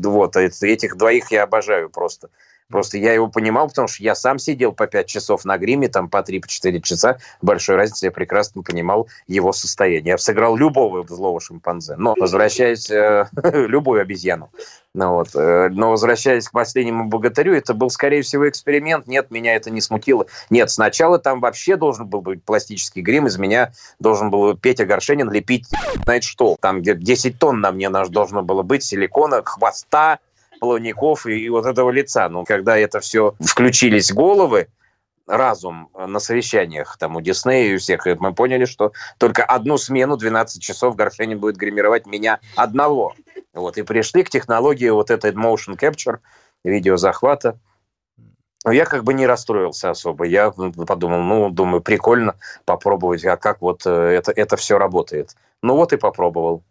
вот, 0.02 0.36
этих 0.36 0.96
двоих 0.96 1.30
я 1.30 1.44
обожаю 1.44 1.90
просто. 1.90 2.28
Просто 2.70 2.98
я 2.98 3.12
его 3.12 3.28
понимал, 3.28 3.68
потому 3.68 3.88
что 3.88 4.02
я 4.02 4.14
сам 4.14 4.38
сидел 4.38 4.72
по 4.72 4.86
5 4.86 5.06
часов 5.06 5.44
на 5.44 5.58
гриме, 5.58 5.88
там 5.88 6.08
по 6.08 6.18
3-4 6.18 6.80
часа. 6.80 7.18
Большой 7.42 7.76
разницы 7.76 8.06
я 8.06 8.10
прекрасно 8.10 8.62
понимал 8.62 9.08
его 9.26 9.52
состояние. 9.52 10.12
Я 10.12 10.18
сыграл 10.18 10.56
любого 10.56 11.06
злого 11.06 11.40
шимпанзе. 11.40 11.96
Но, 11.96 12.14
возвращаясь, 12.18 12.90
э, 12.90 13.26
любую 13.42 14.00
обезьяну. 14.00 14.50
Ну, 14.94 15.14
вот. 15.14 15.34
Э, 15.34 15.68
но 15.70 15.90
возвращаясь 15.90 16.48
к 16.48 16.52
последнему 16.52 17.06
богатырю, 17.06 17.54
это 17.54 17.74
был, 17.74 17.90
скорее 17.90 18.22
всего, 18.22 18.48
эксперимент. 18.48 19.06
Нет, 19.06 19.30
меня 19.30 19.54
это 19.54 19.70
не 19.70 19.80
смутило. 19.80 20.26
Нет, 20.48 20.70
сначала 20.70 21.18
там 21.18 21.40
вообще 21.40 21.76
должен 21.76 22.06
был 22.06 22.22
быть 22.22 22.42
пластический 22.42 23.02
грим. 23.02 23.26
Из 23.26 23.38
меня 23.38 23.72
должен 23.98 24.30
был 24.30 24.56
Петя 24.56 24.84
Горшенин 24.84 25.30
лепить, 25.30 25.66
знаете 26.04 26.26
что, 26.26 26.56
там 26.60 26.82
10 26.82 27.38
тонн 27.38 27.60
на 27.60 27.72
мне 27.72 27.90
должно 27.90 28.42
было 28.42 28.62
быть 28.62 28.82
силикона, 28.82 29.42
хвоста, 29.44 30.18
плавников 30.60 31.26
и, 31.26 31.40
и 31.40 31.48
вот 31.48 31.66
этого 31.66 31.90
лица. 31.90 32.28
Но 32.28 32.44
когда 32.44 32.78
это 32.78 33.00
все 33.00 33.34
включились 33.40 34.12
головы, 34.12 34.68
разум 35.26 35.88
на 35.94 36.18
совещаниях 36.18 36.96
там 36.98 37.16
у 37.16 37.20
Диснея 37.20 37.72
и 37.72 37.74
у 37.76 37.78
всех, 37.78 38.06
мы 38.18 38.34
поняли, 38.34 38.64
что 38.64 38.92
только 39.18 39.44
одну 39.44 39.78
смену 39.78 40.16
12 40.16 40.62
часов 40.62 40.96
Горшенин 40.96 41.38
будет 41.38 41.56
гримировать 41.56 42.06
меня 42.06 42.40
одного. 42.56 43.14
Вот, 43.52 43.78
и 43.78 43.82
пришли 43.82 44.22
к 44.22 44.30
технологии 44.30 44.88
вот 44.88 45.10
этой 45.10 45.32
motion 45.32 45.78
capture, 45.78 46.18
видеозахвата. 46.64 47.58
Я 48.68 48.84
как 48.84 49.04
бы 49.04 49.14
не 49.14 49.26
расстроился 49.26 49.90
особо. 49.90 50.24
Я 50.24 50.50
подумал, 50.50 51.22
ну, 51.22 51.50
думаю, 51.50 51.80
прикольно 51.80 52.36
попробовать, 52.66 53.24
а 53.24 53.38
как 53.38 53.62
вот 53.62 53.86
э, 53.86 53.90
это, 53.90 54.32
это 54.32 54.56
все 54.58 54.78
работает. 54.78 55.34
Ну 55.62 55.76
вот 55.76 55.94
и 55.94 55.96
попробовал. 55.96 56.62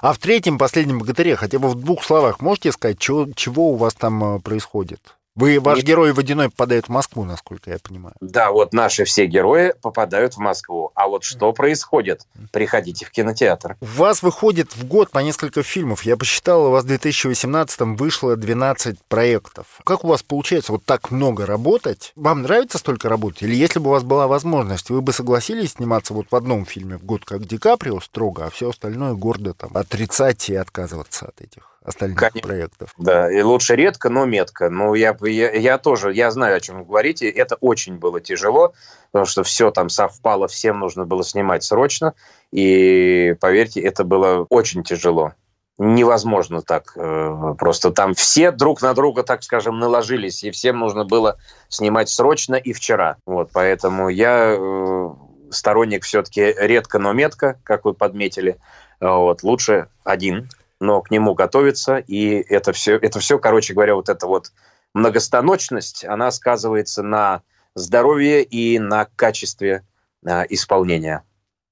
А 0.00 0.12
в 0.12 0.18
третьем, 0.18 0.56
последнем 0.56 1.00
богатыре, 1.00 1.36
хотя 1.36 1.58
бы 1.58 1.68
в 1.68 1.74
двух 1.74 2.04
словах, 2.04 2.40
можете 2.40 2.70
сказать, 2.70 2.98
чего, 2.98 3.26
чего 3.34 3.72
у 3.72 3.76
вас 3.76 3.94
там 3.94 4.36
э, 4.36 4.40
происходит? 4.40 5.16
Вы, 5.36 5.60
ваш 5.60 5.82
герой 5.82 6.12
водяной 6.12 6.48
попадает 6.48 6.86
в 6.86 6.88
Москву, 6.88 7.24
насколько 7.24 7.70
я 7.70 7.76
понимаю. 7.78 8.14
Да, 8.20 8.50
вот 8.50 8.72
наши 8.72 9.04
все 9.04 9.26
герои 9.26 9.74
попадают 9.82 10.34
в 10.34 10.38
Москву. 10.38 10.92
А 10.94 11.08
вот 11.08 11.24
что 11.24 11.52
происходит? 11.52 12.26
Приходите 12.52 13.04
в 13.04 13.10
кинотеатр. 13.10 13.76
У 13.82 13.84
вас 13.84 14.22
выходит 14.22 14.74
в 14.74 14.86
год 14.86 15.10
по 15.10 15.18
несколько 15.18 15.62
фильмов. 15.62 16.02
Я 16.04 16.16
посчитал, 16.16 16.66
у 16.66 16.70
вас 16.70 16.84
в 16.84 16.86
2018 16.86 17.80
вышло 17.98 18.34
12 18.34 18.98
проектов. 19.08 19.66
Как 19.84 20.04
у 20.04 20.08
вас 20.08 20.22
получается 20.22 20.72
вот 20.72 20.84
так 20.86 21.10
много 21.10 21.44
работать? 21.44 22.12
Вам 22.16 22.40
нравится 22.40 22.78
столько 22.78 23.10
работать? 23.10 23.42
Или 23.42 23.54
если 23.54 23.78
бы 23.78 23.88
у 23.88 23.92
вас 23.92 24.04
была 24.04 24.28
возможность, 24.28 24.88
вы 24.88 25.02
бы 25.02 25.12
согласились 25.12 25.72
сниматься 25.72 26.14
вот 26.14 26.28
в 26.30 26.34
одном 26.34 26.64
фильме 26.64 26.96
в 26.96 27.04
год, 27.04 27.26
как 27.26 27.44
Ди 27.44 27.58
Каприо 27.58 28.00
строго, 28.00 28.46
а 28.46 28.50
все 28.50 28.70
остальное 28.70 29.12
гордо 29.12 29.52
там 29.52 29.70
отрицать 29.74 30.48
и 30.48 30.54
отказываться 30.54 31.26
от 31.26 31.42
этих? 31.42 31.75
Остальных 31.86 32.18
Конечно. 32.18 32.40
проектов. 32.40 32.90
Да, 32.98 33.30
и 33.30 33.40
лучше 33.42 33.76
редко, 33.76 34.08
но 34.08 34.24
метко. 34.24 34.68
Ну, 34.68 34.94
я, 34.94 35.16
я, 35.22 35.52
я 35.52 35.78
тоже, 35.78 36.12
я 36.12 36.30
знаю, 36.30 36.56
о 36.56 36.60
чем 36.60 36.80
вы 36.80 36.84
говорите. 36.84 37.28
Это 37.28 37.56
очень 37.60 37.96
было 37.96 38.20
тяжело, 38.20 38.74
потому 39.12 39.26
что 39.26 39.44
все 39.44 39.70
там 39.70 39.88
совпало, 39.88 40.48
всем 40.48 40.80
нужно 40.80 41.04
было 41.04 41.22
снимать 41.24 41.62
срочно. 41.62 42.14
И, 42.52 43.36
поверьте, 43.40 43.80
это 43.80 44.04
было 44.04 44.46
очень 44.50 44.82
тяжело. 44.82 45.32
Невозможно 45.78 46.62
так. 46.62 46.92
Э, 46.96 47.54
просто 47.58 47.90
там 47.90 48.14
все 48.14 48.50
друг 48.50 48.82
на 48.82 48.94
друга, 48.94 49.22
так 49.22 49.42
скажем, 49.42 49.78
наложились, 49.78 50.42
и 50.42 50.50
всем 50.50 50.78
нужно 50.78 51.04
было 51.04 51.36
снимать 51.68 52.08
срочно 52.08 52.54
и 52.54 52.72
вчера. 52.72 53.16
Вот, 53.26 53.50
поэтому 53.52 54.08
я 54.08 54.56
э, 54.58 55.08
сторонник 55.50 56.04
все-таки 56.04 56.54
редко, 56.58 56.98
но 56.98 57.12
метко, 57.12 57.60
как 57.62 57.84
вы 57.84 57.92
подметили. 57.92 58.56
Вот, 59.00 59.42
лучше 59.42 59.88
один, 60.04 60.48
но 60.80 61.02
к 61.02 61.10
нему 61.10 61.34
готовиться, 61.34 61.96
и 61.98 62.34
это 62.48 62.72
все, 62.72 62.96
это 62.96 63.18
все, 63.20 63.38
короче 63.38 63.74
говоря, 63.74 63.94
вот 63.94 64.08
эта 64.08 64.26
вот 64.26 64.52
многостаночность, 64.94 66.04
она 66.04 66.30
сказывается 66.30 67.02
на 67.02 67.42
здоровье 67.74 68.42
и 68.42 68.78
на 68.78 69.06
качестве 69.16 69.86
э, 70.24 70.44
исполнения. 70.48 71.24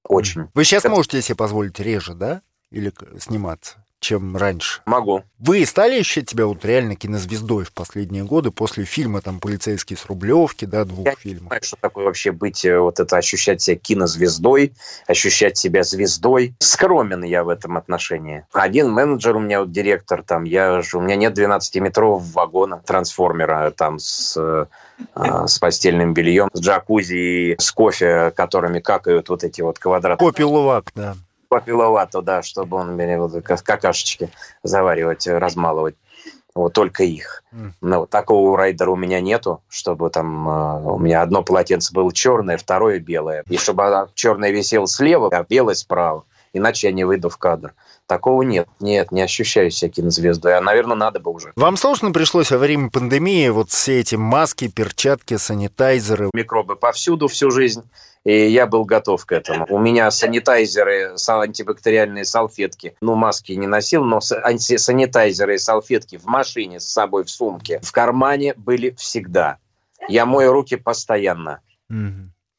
Очень. 0.03 0.49
Вы 0.53 0.63
сейчас 0.63 0.85
это... 0.85 0.93
можете 0.93 1.21
себе 1.21 1.35
позволить 1.35 1.79
реже, 1.79 2.13
да? 2.13 2.41
Или 2.69 2.93
сниматься? 3.19 3.84
Чем 4.05 4.37
раньше. 4.37 4.81
Могу. 4.85 5.23
Вы 5.39 5.65
стали 5.65 5.99
ощущать 5.99 6.29
себя 6.29 6.45
вот 6.45 6.63
реально 6.63 6.95
кинозвездой 6.95 7.63
в 7.63 7.73
последние 7.73 8.23
годы 8.23 8.51
после 8.51 8.83
фильма 8.83 9.19
там 9.21 9.39
«Полицейский 9.39 9.97
с 9.97 10.05
Рублевки», 10.05 10.65
да, 10.65 10.85
двух 10.85 11.07
Я 11.07 11.15
фильмов? 11.15 11.51
Я 11.51 11.59
что 11.61 11.75
такое 11.81 12.05
вообще 12.05 12.31
быть, 12.31 12.63
э, 12.65 12.77
вот 12.77 12.99
это 12.99 13.17
ощущать 13.17 13.63
себя 13.63 13.77
кинозвездой, 13.77 14.73
ощущать 15.07 15.57
себя 15.57 15.83
звездой. 15.83 16.53
Скромен 16.59 17.23
я 17.23 17.43
в 17.43 17.49
этом 17.49 17.77
отношении. 17.77 18.45
Один 18.53 18.91
менеджер 18.91 19.35
у 19.37 19.39
меня, 19.39 19.61
вот 19.61 19.71
директор, 19.71 20.21
там, 20.21 20.43
я 20.43 20.81
же, 20.83 20.97
у 20.99 21.01
меня 21.01 21.15
нет 21.15 21.35
12-метрового 21.35 22.19
вагона 22.19 22.83
трансформера 22.85 23.71
там 23.75 23.97
с 23.97 24.37
э, 24.37 24.65
с 25.15 25.59
постельным 25.59 26.13
бельем, 26.13 26.49
с 26.53 26.61
джакузи 26.61 27.15
и 27.15 27.55
с 27.57 27.71
кофе, 27.71 28.31
которыми 28.35 28.79
какают 28.79 29.29
вот 29.29 29.43
эти 29.43 29.61
вот 29.61 29.79
квадраты. 29.79 30.23
Кофе-лувак, 30.23 30.91
да 30.95 31.15
попиловато, 31.55 32.21
да, 32.21 32.43
чтобы 32.43 32.75
он 32.75 32.97
вот 33.17 33.43
какашечки 33.43 34.29
заваривать, 34.63 35.25
размалывать. 35.25 35.95
Вот 36.53 36.73
только 36.73 37.03
их. 37.03 37.43
Mm. 37.53 37.71
Но 37.81 37.99
вот 38.01 38.09
такого 38.09 38.57
райдера 38.57 38.89
у 38.89 38.95
меня 38.95 39.19
нету, 39.19 39.61
чтобы 39.67 40.09
там 40.09 40.47
э, 40.47 40.81
у 40.83 40.99
меня 40.99 41.21
одно 41.21 41.43
полотенце 41.43 41.93
было 41.93 42.13
черное, 42.13 42.57
второе 42.57 42.99
белое. 42.99 43.43
И 43.49 43.57
чтобы 43.57 43.85
она 43.85 44.07
черное 44.15 44.51
висело 44.51 44.87
слева, 44.87 45.29
а 45.33 45.43
белое 45.43 45.75
справа. 45.75 46.23
Иначе 46.53 46.87
я 46.87 46.93
не 46.93 47.03
выйду 47.03 47.27
в 47.27 47.37
кадр. 47.37 47.73
Такого 48.05 48.43
нет. 48.43 48.69
Нет, 48.79 49.11
не 49.11 49.21
ощущаю 49.21 49.69
себя 49.69 49.91
кинозвездой. 49.91 50.57
А, 50.57 50.61
наверное, 50.61 50.95
надо 50.95 51.19
бы 51.19 51.31
уже. 51.31 51.51
Вам 51.57 51.75
сложно 51.75 52.11
пришлось 52.11 52.51
во 52.51 52.57
время 52.57 52.89
пандемии 52.89 53.49
вот 53.49 53.71
все 53.71 53.99
эти 53.99 54.15
маски, 54.15 54.69
перчатки, 54.69 55.35
санитайзеры? 55.35 56.29
Микробы 56.33 56.77
повсюду 56.77 57.27
всю 57.27 57.51
жизнь 57.51 57.83
и 58.25 58.49
я 58.49 58.65
был 58.65 58.83
готов 58.83 59.25
к 59.25 59.31
этому. 59.31 59.65
У 59.69 59.79
меня 59.79 60.09
санитайзеры, 60.11 61.15
антибактериальные 61.27 62.25
салфетки, 62.25 62.95
ну, 62.99 63.15
маски 63.15 63.53
не 63.53 63.67
носил, 63.67 64.03
но 64.03 64.19
санитайзеры 64.19 65.55
и 65.55 65.59
салфетки 65.59 66.17
в 66.17 66.25
машине 66.25 66.79
с 66.79 66.85
собой 66.85 67.23
в 67.23 67.29
сумке, 67.29 67.79
в 67.81 67.91
кармане 67.91 68.55
были 68.55 68.89
всегда. 68.97 69.57
Я 70.09 70.25
мою 70.25 70.51
руки 70.51 70.75
постоянно. 70.75 71.61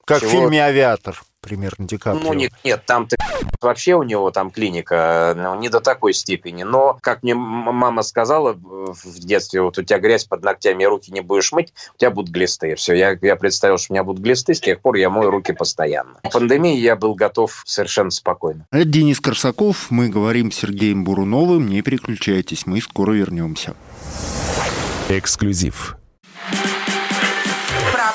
Как 0.05 0.21
Чего? 0.21 0.31
в 0.31 0.33
фильме 0.33 0.63
«Авиатор» 0.65 1.21
примерно 1.41 1.87
Ди 1.87 1.99
Каприо. 1.99 2.23
Ну, 2.23 2.33
нет, 2.33 2.53
нет 2.63 2.85
там 2.87 3.09
ты, 3.09 3.17
вообще 3.61 3.95
у 3.95 4.03
него 4.03 4.31
там 4.31 4.51
клиника 4.51 5.35
ну, 5.37 5.59
не 5.59 5.69
до 5.69 5.81
такой 5.81 6.13
степени. 6.13 6.63
Но, 6.63 6.99
как 7.01 7.23
мне 7.23 7.35
мама 7.35 8.03
сказала 8.03 8.55
в 8.55 9.19
детстве, 9.19 9.63
вот 9.63 9.79
у 9.79 9.83
тебя 9.83 9.99
грязь 9.99 10.25
под 10.25 10.43
ногтями, 10.43 10.85
руки 10.85 11.13
не 11.13 11.21
будешь 11.21 11.53
мыть, 11.53 11.73
у 11.95 11.99
тебя 11.99 12.11
будут 12.11 12.31
глисты. 12.31 12.75
Все, 12.75 12.95
я, 12.95 13.17
я 13.21 13.37
представил, 13.37 13.79
что 13.79 13.93
у 13.93 13.95
меня 13.95 14.05
будут 14.05 14.23
глисты, 14.23 14.55
с 14.55 14.61
тех 14.61 14.81
пор 14.81 14.97
я 14.97 15.11
мою 15.11 15.31
руки 15.31 15.53
постоянно. 15.53 16.19
В 16.23 16.31
пандемии 16.31 16.77
я 16.77 16.97
был 16.97 17.15
готов 17.15 17.63
совершенно 17.67 18.11
спокойно. 18.11 18.67
Это 18.71 18.85
Денис 18.85 19.21
Корсаков, 19.21 19.91
мы 19.91 20.09
говорим 20.09 20.51
с 20.51 20.57
Сергеем 20.57 21.05
Буруновым. 21.05 21.69
Не 21.69 21.83
переключайтесь, 21.83 22.67
мы 22.67 22.81
скоро 22.81 23.13
вернемся. 23.13 23.75
Эксклюзив 25.09 25.97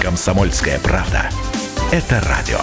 Комсомольская 0.00 0.78
правда. 0.78 1.28
Это 1.92 2.20
радио. 2.20 2.60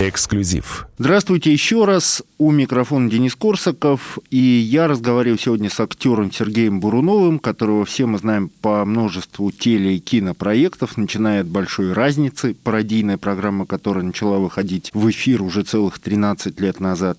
Эксклюзив. 0.00 0.86
Здравствуйте 0.98 1.52
еще 1.52 1.84
раз. 1.84 2.22
У 2.38 2.52
микрофона 2.52 3.10
Денис 3.10 3.34
Корсаков. 3.34 4.18
И 4.30 4.36
я 4.36 4.86
разговариваю 4.86 5.38
сегодня 5.38 5.70
с 5.70 5.80
актером 5.80 6.32
Сергеем 6.32 6.78
Буруновым, 6.78 7.40
которого 7.40 7.84
все 7.84 8.06
мы 8.06 8.18
знаем 8.18 8.48
по 8.48 8.84
множеству 8.84 9.50
теле- 9.50 9.96
и 9.96 9.98
кинопроектов, 9.98 10.96
начиная 10.96 11.40
от 11.40 11.48
«Большой 11.48 11.92
разницы», 11.92 12.54
пародийная 12.54 13.16
программа, 13.16 13.66
которая 13.66 14.04
начала 14.04 14.38
выходить 14.38 14.92
в 14.94 15.10
эфир 15.10 15.42
уже 15.42 15.62
целых 15.62 15.98
13 15.98 16.60
лет 16.60 16.78
назад, 16.78 17.18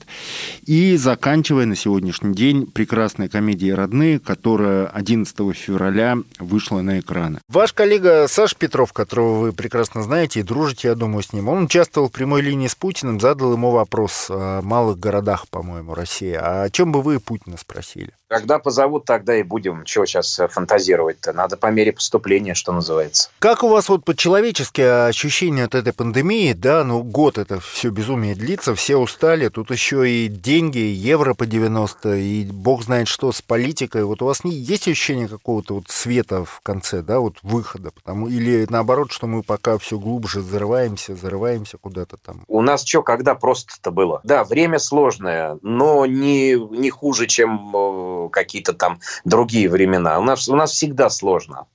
и 0.65 0.95
заканчивая 0.95 1.65
на 1.65 1.75
сегодняшний 1.75 2.33
день 2.33 2.65
прекрасной 2.65 3.27
комедией 3.27 3.73
«Родные», 3.73 4.19
которая 4.19 4.87
11 4.87 5.53
февраля 5.53 6.17
вышла 6.39 6.79
на 6.81 6.99
экраны. 6.99 7.39
Ваш 7.49 7.73
коллега 7.73 8.27
Саш 8.29 8.55
Петров, 8.55 8.93
которого 8.93 9.39
вы 9.39 9.51
прекрасно 9.51 10.01
знаете 10.01 10.39
и 10.39 10.43
дружите, 10.43 10.87
я 10.87 10.95
думаю, 10.95 11.23
с 11.23 11.33
ним, 11.33 11.49
он 11.49 11.63
участвовал 11.65 12.07
в 12.07 12.13
прямой 12.13 12.41
линии 12.41 12.68
с 12.69 12.75
Путиным, 12.75 13.19
задал 13.19 13.53
ему 13.53 13.71
вопрос 13.71 14.27
о 14.29 14.61
малых 14.61 14.99
городах, 14.99 15.47
по-моему, 15.49 15.93
России. 15.93 16.33
А 16.33 16.63
о 16.63 16.69
чем 16.69 16.91
бы 16.91 17.01
вы 17.01 17.19
Путина 17.19 17.57
спросили? 17.57 18.11
Когда 18.27 18.59
позовут, 18.59 19.05
тогда 19.05 19.35
и 19.35 19.43
будем. 19.43 19.83
Чего 19.85 20.05
сейчас 20.05 20.39
фантазировать-то? 20.51 21.33
Надо 21.33 21.57
по 21.57 21.67
мере 21.71 21.91
поступления, 21.91 22.53
что 22.53 22.71
называется. 22.71 23.29
Как 23.39 23.63
у 23.63 23.69
вас 23.69 23.89
вот 23.89 24.05
по-человечески 24.05 24.81
ощущение 24.81 25.65
от 25.65 25.73
этой 25.73 25.93
пандемии, 25.93 26.53
да, 26.53 26.83
ну 26.83 27.01
год 27.01 27.39
это 27.39 27.59
все 27.59 27.89
безумие 27.89 28.35
длится, 28.35 28.75
все 28.75 28.97
устали, 28.97 29.49
тут 29.49 29.71
еще 29.71 30.07
и 30.07 30.27
деньги, 30.27 30.77
евро 30.77 31.33
по 31.33 31.47
90, 31.47 32.15
и 32.17 32.45
бог 32.45 32.83
знает 32.83 33.07
что 33.07 33.31
с 33.31 33.41
политикой. 33.41 34.03
Вот 34.03 34.21
у 34.21 34.25
вас 34.25 34.43
не 34.43 34.51
есть 34.51 34.87
ощущение 34.87 35.27
какого-то 35.27 35.73
вот 35.73 35.89
света 35.89 36.45
в 36.45 36.61
конце, 36.61 37.01
да, 37.01 37.19
вот 37.19 37.37
выхода, 37.41 37.89
потому 37.89 38.27
или 38.27 38.67
наоборот, 38.69 39.11
что 39.11 39.25
мы 39.25 39.41
пока 39.41 39.79
все 39.79 39.97
глубже 39.97 40.41
зарываемся, 40.41 41.15
зарываемся 41.15 41.79
куда-то 41.79 42.17
там? 42.17 42.43
У 42.47 42.58
нас 42.61 42.85
что, 42.85 43.03
когда 43.03 43.35
просто-то 43.35 43.91
было? 43.91 44.21
Да, 44.23 44.43
время 44.43 44.79
сложное, 44.79 45.57
но 45.61 46.05
не, 46.05 46.53
не 46.53 46.89
хуже, 46.89 47.27
чем 47.27 47.75
э, 47.75 48.29
какие-то 48.29 48.73
там 48.73 48.99
другие 49.25 49.69
времена. 49.69 50.19
У 50.19 50.23
нас, 50.23 50.47
у 50.49 50.55
нас 50.55 50.71
всегда 50.71 51.09
сложно. 51.09 51.67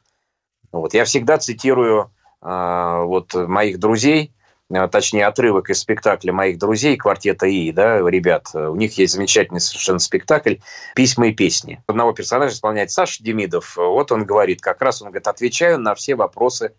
Вот. 0.72 0.94
Я 0.94 1.04
всегда 1.04 1.38
цитирую 1.38 2.10
э, 2.42 3.02
вот 3.04 3.34
моих 3.34 3.78
друзей, 3.78 4.32
э, 4.70 4.88
точнее, 4.88 5.26
отрывок 5.26 5.70
из 5.70 5.80
спектакля 5.80 6.32
моих 6.32 6.58
друзей, 6.58 6.96
квартета 6.96 7.46
И, 7.46 7.70
да, 7.70 7.98
ребят, 7.98 8.48
у 8.54 8.74
них 8.74 8.98
есть 8.98 9.14
замечательный 9.14 9.60
совершенно 9.60 10.00
спектакль 10.00 10.56
«Письма 10.94 11.28
и 11.28 11.32
песни». 11.32 11.82
Одного 11.86 12.12
персонажа 12.12 12.54
исполняет 12.54 12.90
Саша 12.90 13.22
Демидов. 13.22 13.76
Вот 13.76 14.10
он 14.10 14.24
говорит, 14.24 14.60
как 14.60 14.82
раз 14.82 15.02
он 15.02 15.08
говорит, 15.08 15.28
отвечаю 15.28 15.78
на 15.78 15.94
все 15.94 16.16
вопросы, 16.16 16.74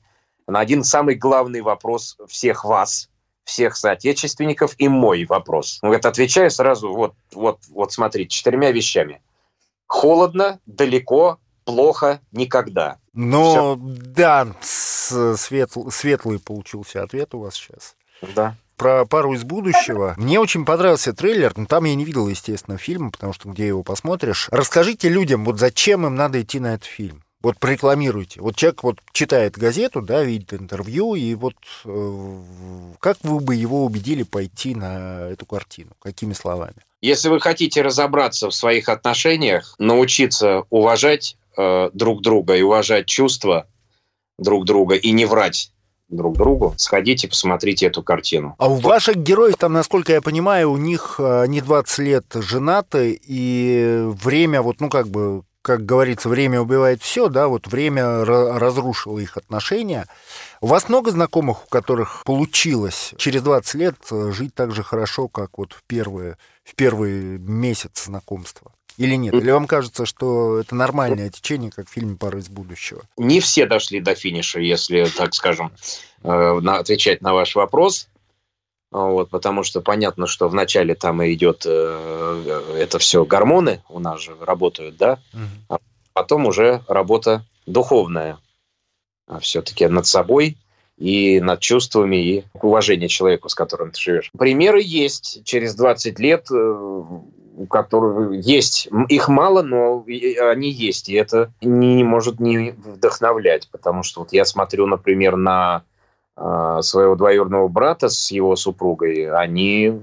на 0.47 0.59
один 0.59 0.83
самый 0.83 1.15
главный 1.15 1.61
вопрос 1.61 2.17
всех 2.27 2.65
вас, 2.65 3.09
всех 3.45 3.77
соотечественников 3.77 4.75
и 4.77 4.89
мой 4.89 5.25
вопрос. 5.25 5.79
Он 5.81 5.89
говорит, 5.89 6.05
отвечаю 6.05 6.51
сразу, 6.51 6.93
вот, 6.93 7.13
вот, 7.33 7.59
вот 7.69 7.93
смотрите, 7.93 8.29
четырьмя 8.29 8.71
вещами– 8.71 9.21
холодно, 9.87 10.59
далеко, 10.65 11.39
плохо, 11.63 12.21
никогда. 12.31 12.97
Все. 13.13 13.77
да, 13.79 14.47
светл, 14.61 15.89
светлый 15.89 16.39
получился 16.39 17.03
ответ 17.03 17.33
у 17.33 17.39
вас 17.39 17.55
сейчас. 17.55 17.95
Да. 18.35 18.55
Про 18.75 19.05
пару 19.05 19.33
из 19.33 19.43
будущего. 19.43 20.15
Мне 20.17 20.37
очень 20.39 20.65
понравился 20.65 21.13
трейлер, 21.13 21.53
но 21.55 21.65
там 21.65 21.85
я 21.85 21.95
не 21.95 22.03
видел, 22.03 22.27
естественно, 22.27 22.77
фильма, 22.77 23.09
потому 23.09 23.31
что 23.31 23.49
где 23.49 23.67
его 23.67 23.83
посмотришь. 23.83 24.49
Расскажите 24.51 25.07
людям, 25.07 25.45
вот 25.45 25.59
зачем 25.59 26.05
им 26.05 26.15
надо 26.15 26.41
идти 26.41 26.59
на 26.59 26.73
этот 26.73 26.85
фильм? 26.85 27.23
Вот 27.45 27.59
прорекламируйте. 27.59 28.41
Вот 28.41 28.55
человек 28.55 28.81
вот 28.81 28.97
читает 29.11 29.55
газету, 29.55 30.01
да, 30.01 30.23
видит 30.23 30.51
интервью, 30.51 31.13
и 31.13 31.35
вот 31.35 31.53
э, 31.85 32.39
как 32.99 33.17
вы 33.21 33.39
бы 33.39 33.53
его 33.53 33.85
убедили 33.85 34.23
пойти 34.23 34.73
на 34.73 35.29
эту 35.29 35.45
картину? 35.45 35.91
Какими 35.99 36.33
словами? 36.33 36.77
Если 37.01 37.29
вы 37.29 37.39
хотите 37.39 37.83
разобраться 37.83 38.49
в 38.49 38.55
своих 38.55 38.89
отношениях, 38.89 39.75
научиться 39.77 40.63
уважать 40.71 41.37
э, 41.55 41.91
друг 41.93 42.23
друга 42.23 42.55
и 42.55 42.63
уважать 42.63 43.05
чувства 43.05 43.67
друг 44.39 44.65
друга 44.65 44.95
и 44.95 45.11
не 45.11 45.25
врать 45.25 45.71
друг 46.09 46.37
другу, 46.37 46.73
сходите, 46.77 47.27
посмотрите 47.27 47.85
эту 47.85 48.01
картину. 48.01 48.55
А 48.57 48.67
у 48.67 48.77
ваших 48.77 49.17
героев 49.17 49.55
там, 49.59 49.71
насколько 49.73 50.13
я 50.13 50.21
понимаю, 50.23 50.71
у 50.71 50.77
них 50.77 51.17
э, 51.19 51.45
не 51.47 51.61
20 51.61 51.99
лет 51.99 52.25
женаты, 52.33 53.19
и 53.23 54.01
время, 54.03 54.63
вот, 54.63 54.81
ну, 54.81 54.89
как 54.89 55.09
бы, 55.09 55.43
как 55.65 55.83
говорится, 55.83 56.29
время 56.29 56.61
убивает 56.61 57.01
все, 57.01 57.27
да, 57.27 57.47
вот 57.47 57.65
время 57.65 58.23
разрушило 58.23 59.17
их 59.17 59.35
отношения. 59.35 60.05
У 60.61 60.67
вас 60.67 60.89
много 60.89 61.09
знакомых, 61.09 61.65
у 61.65 61.67
которых 61.67 62.21
получилось 62.23 63.15
через 63.17 63.41
20 63.41 63.73
лет 63.73 63.95
э, 64.11 64.31
жить 64.31 64.53
так 64.53 64.75
же 64.75 64.83
хорошо, 64.83 65.27
как 65.27 65.57
вот 65.57 65.73
в 65.73 65.81
первые 65.87 66.37
в 66.63 66.75
первый 66.75 67.39
месяц 67.39 68.05
знакомства? 68.05 68.71
Или 68.97 69.15
нет? 69.15 69.33
Или 69.33 69.49
вам 69.49 69.65
кажется, 69.65 70.05
что 70.05 70.59
это 70.59 70.75
нормальное 70.75 71.31
течение, 71.31 71.71
как 71.71 71.89
в 71.89 71.91
фильме 71.91 72.15
«Пара 72.15 72.37
из 72.37 72.47
будущего»? 72.47 73.01
Не 73.17 73.39
все 73.39 73.65
дошли 73.65 73.99
до 73.99 74.13
финиша, 74.13 74.59
если, 74.59 75.05
так 75.05 75.33
скажем, 75.33 75.71
э, 76.23 76.61
отвечать 76.67 77.23
на 77.23 77.33
ваш 77.33 77.55
вопрос. 77.55 78.07
Вот, 78.91 79.29
потому 79.29 79.63
что 79.63 79.81
понятно, 79.81 80.27
что 80.27 80.47
вначале 80.47 80.95
там 80.95 81.25
идет 81.25 81.63
э, 81.65 82.61
это 82.77 82.97
все 82.99 83.25
гормоны 83.25 83.81
у 83.89 83.99
нас 83.99 84.21
же 84.21 84.35
работают, 84.39 84.95
да, 84.95 85.19
а 85.67 85.79
потом 86.13 86.45
уже 86.45 86.81
работа 86.87 87.43
духовная, 87.65 88.37
а 89.27 89.39
все-таки 89.39 89.87
над 89.87 90.05
собой, 90.05 90.57
и 90.97 91.41
над 91.41 91.59
чувствами, 91.59 92.15
и 92.15 92.45
уважение 92.53 93.09
человеку, 93.09 93.49
с 93.49 93.55
которым 93.55 93.91
ты 93.91 93.99
живешь. 93.99 94.31
Примеры 94.37 94.81
есть. 94.81 95.43
Через 95.43 95.75
20 95.75 96.19
лет 96.19 96.47
э, 96.49 96.55
у 97.57 97.67
которых 97.67 98.45
есть, 98.45 98.89
их 99.09 99.27
мало, 99.29 99.61
но 99.61 100.05
они 100.41 100.69
есть, 100.69 101.09
и 101.09 101.13
это 101.13 101.53
не, 101.61 101.95
не 101.95 102.03
может 102.03 102.39
не 102.39 102.71
вдохновлять, 102.71 103.69
потому 103.71 104.03
что 104.03 104.21
вот 104.21 104.33
я 104.33 104.45
смотрю, 104.45 104.87
например, 104.87 105.37
на 105.37 105.83
своего 106.37 107.15
двоюродного 107.15 107.67
брата 107.69 108.09
с 108.09 108.29
его 108.31 108.55
супругой, 108.55 109.31
они 109.31 110.01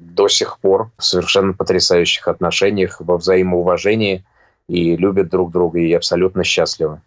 до 0.00 0.26
сих 0.26 0.58
пор 0.58 0.90
в 0.98 1.04
совершенно 1.04 1.52
потрясающих 1.52 2.26
отношениях, 2.26 3.00
во 3.00 3.18
взаимоуважении 3.18 4.24
и 4.68 4.96
любят 4.96 5.28
друг 5.28 5.52
друга, 5.52 5.78
и 5.78 5.92
абсолютно 5.92 6.42
счастливы. 6.42 7.00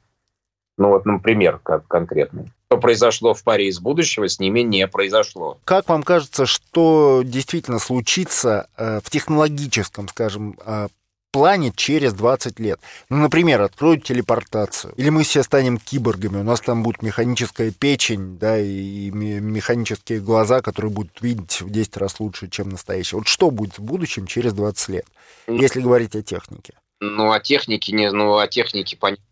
Ну 0.78 0.90
вот, 0.90 1.06
например, 1.06 1.60
как 1.62 1.88
конкретный. 1.88 2.52
Что 2.70 2.78
произошло 2.78 3.34
в 3.34 3.44
паре 3.44 3.68
из 3.68 3.80
будущего, 3.80 4.28
с 4.28 4.40
ними 4.40 4.62
не 4.62 4.88
произошло. 4.88 5.60
Как 5.66 5.90
вам 5.90 6.04
кажется, 6.04 6.46
что 6.46 7.22
действительно 7.24 7.80
случится 7.80 8.68
э, 8.78 9.02
в 9.04 9.10
технологическом, 9.10 10.08
скажем, 10.08 10.58
э, 10.66 10.88
плане 11.32 11.72
через 11.76 12.14
20 12.14 12.60
лет. 12.60 12.80
Ну, 13.10 13.18
например, 13.18 13.62
откроют 13.62 14.04
телепортацию. 14.04 14.94
Или 14.98 15.10
мы 15.10 15.24
все 15.24 15.44
станем 15.44 15.78
киборгами, 15.78 16.38
у 16.38 16.44
нас 16.44 16.62
там 16.62 16.84
будет 16.84 17.02
механическая 17.02 17.72
печень, 17.72 18.38
да, 18.38 18.60
и 18.60 19.10
механические 19.12 20.20
глаза, 20.20 20.62
которые 20.62 20.92
будут 20.92 21.22
видеть 21.22 21.62
в 21.62 21.70
10 21.70 21.98
раз 21.98 22.20
лучше, 22.20 22.50
чем 22.50 22.70
настоящие. 22.70 23.20
Вот 23.20 23.28
что 23.28 23.50
будет 23.50 23.80
в 23.80 23.82
будущем 23.82 24.28
через 24.28 24.54
20 24.54 24.90
лет, 24.90 25.06
ну, 25.48 25.60
если 25.60 25.82
говорить 25.82 26.16
о 26.16 26.22
технике? 26.22 26.74
Ну, 27.00 27.32
о 27.32 27.40
технике, 27.40 27.94
не, 27.94 28.12
ну, 28.12 28.38
о 28.38 28.48
технике, 28.48 28.98
понятно 28.98 29.26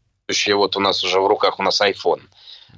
вот 0.53 0.77
у 0.77 0.79
нас 0.79 1.03
уже 1.03 1.19
в 1.19 1.27
руках 1.27 1.59
у 1.59 1.63
нас 1.63 1.81
iPhone. 1.81 2.21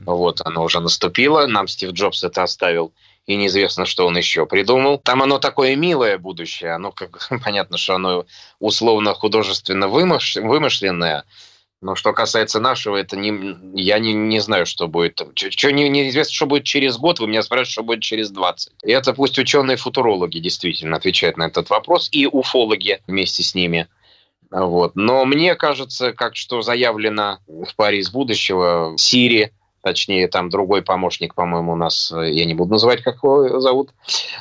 Вот, 0.06 0.42
оно 0.46 0.64
уже 0.64 0.80
наступило, 0.80 1.48
нам 1.48 1.68
Стив 1.68 1.92
Джобс 1.92 2.24
это 2.24 2.44
оставил, 2.44 2.94
и 3.32 3.38
неизвестно, 3.38 3.86
что 3.86 4.06
он 4.06 4.18
еще 4.18 4.46
придумал. 4.46 5.00
Там 5.00 5.22
оно 5.24 5.40
такое 5.40 5.76
милое 5.76 6.18
будущее, 6.18 6.72
оно 6.72 6.92
как 6.92 7.30
понятно, 7.44 7.78
что 7.78 7.96
оно 7.96 8.26
условно 8.60 9.14
художественно 9.14 9.88
вымыш, 9.88 10.36
вымышленное, 10.36 11.26
но 11.82 11.96
что 11.96 12.14
касается 12.14 12.60
нашего, 12.60 12.98
это 12.98 13.18
не, 13.18 13.58
я 13.74 13.98
не, 13.98 14.14
не 14.14 14.40
знаю, 14.40 14.68
что 14.68 14.88
будет. 14.88 15.20
Что 15.36 15.72
не, 15.72 15.90
неизвестно, 15.90 16.34
что 16.34 16.46
будет 16.46 16.64
через 16.64 16.98
год, 16.98 17.20
вы 17.20 17.28
меня 17.28 17.42
спрашиваете, 17.42 17.72
что 17.72 17.84
будет 17.84 18.02
через 18.04 18.30
20. 18.30 18.74
И 18.84 18.92
это 18.92 19.14
пусть 19.14 19.40
ученые-футурологи 19.40 20.38
действительно 20.38 20.98
отвечают 20.98 21.38
на 21.38 21.48
этот 21.48 21.70
вопрос, 21.72 22.10
и 22.12 22.28
уфологи 22.28 23.02
вместе 23.08 23.44
с 23.44 23.56
ними– 23.56 23.88
вот. 24.52 24.96
Но 24.96 25.24
мне 25.26 25.56
кажется, 25.56 26.12
как 26.12 26.36
что 26.36 26.62
заявлено 26.62 27.40
в 27.48 27.74
паре 27.76 28.00
из 28.00 28.12
будущего, 28.12 28.94
Сири, 28.98 29.54
точнее, 29.82 30.28
там 30.28 30.50
другой 30.50 30.82
помощник, 30.82 31.36
по-моему, 31.36 31.74
у 31.74 31.76
нас, 31.76 32.12
я 32.12 32.46
не 32.46 32.54
буду 32.54 32.72
называть, 32.72 33.02
как 33.02 33.18
его 33.24 33.60
зовут, 33.60 33.90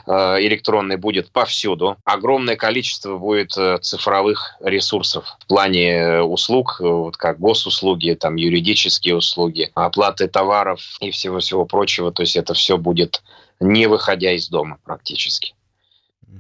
э, 0.07 0.13
электронный 0.41 0.97
будет 0.97 1.31
повсюду. 1.31 1.97
Огромное 2.05 2.57
количество 2.57 3.17
будет 3.17 3.57
э, 3.57 3.79
цифровых 3.79 4.57
ресурсов 4.61 5.37
в 5.41 5.47
плане 5.47 6.21
услуг, 6.21 6.77
вот 6.81 7.17
как 7.17 7.39
госуслуги, 7.39 8.15
там 8.15 8.37
юридические 8.37 9.17
услуги, 9.17 9.71
оплаты 9.75 10.29
товаров 10.29 10.81
и 11.01 11.11
всего-всего 11.11 11.65
прочего. 11.65 12.13
То 12.13 12.23
есть 12.23 12.37
это 12.37 12.55
все 12.55 12.77
будет 12.77 13.23
не 13.61 13.87
выходя 13.87 14.33
из 14.33 14.49
дома 14.49 14.79
практически. 14.85 15.55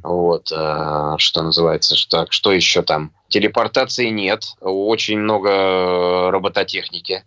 Вот, 0.02 0.50
э, 0.52 1.14
что 1.18 1.42
называется, 1.42 1.96
что, 1.96 2.26
что 2.30 2.52
еще 2.52 2.82
там? 2.82 3.12
Телепортации 3.28 4.08
нет, 4.08 4.54
очень 4.60 5.18
много 5.18 6.30
робототехники. 6.30 7.24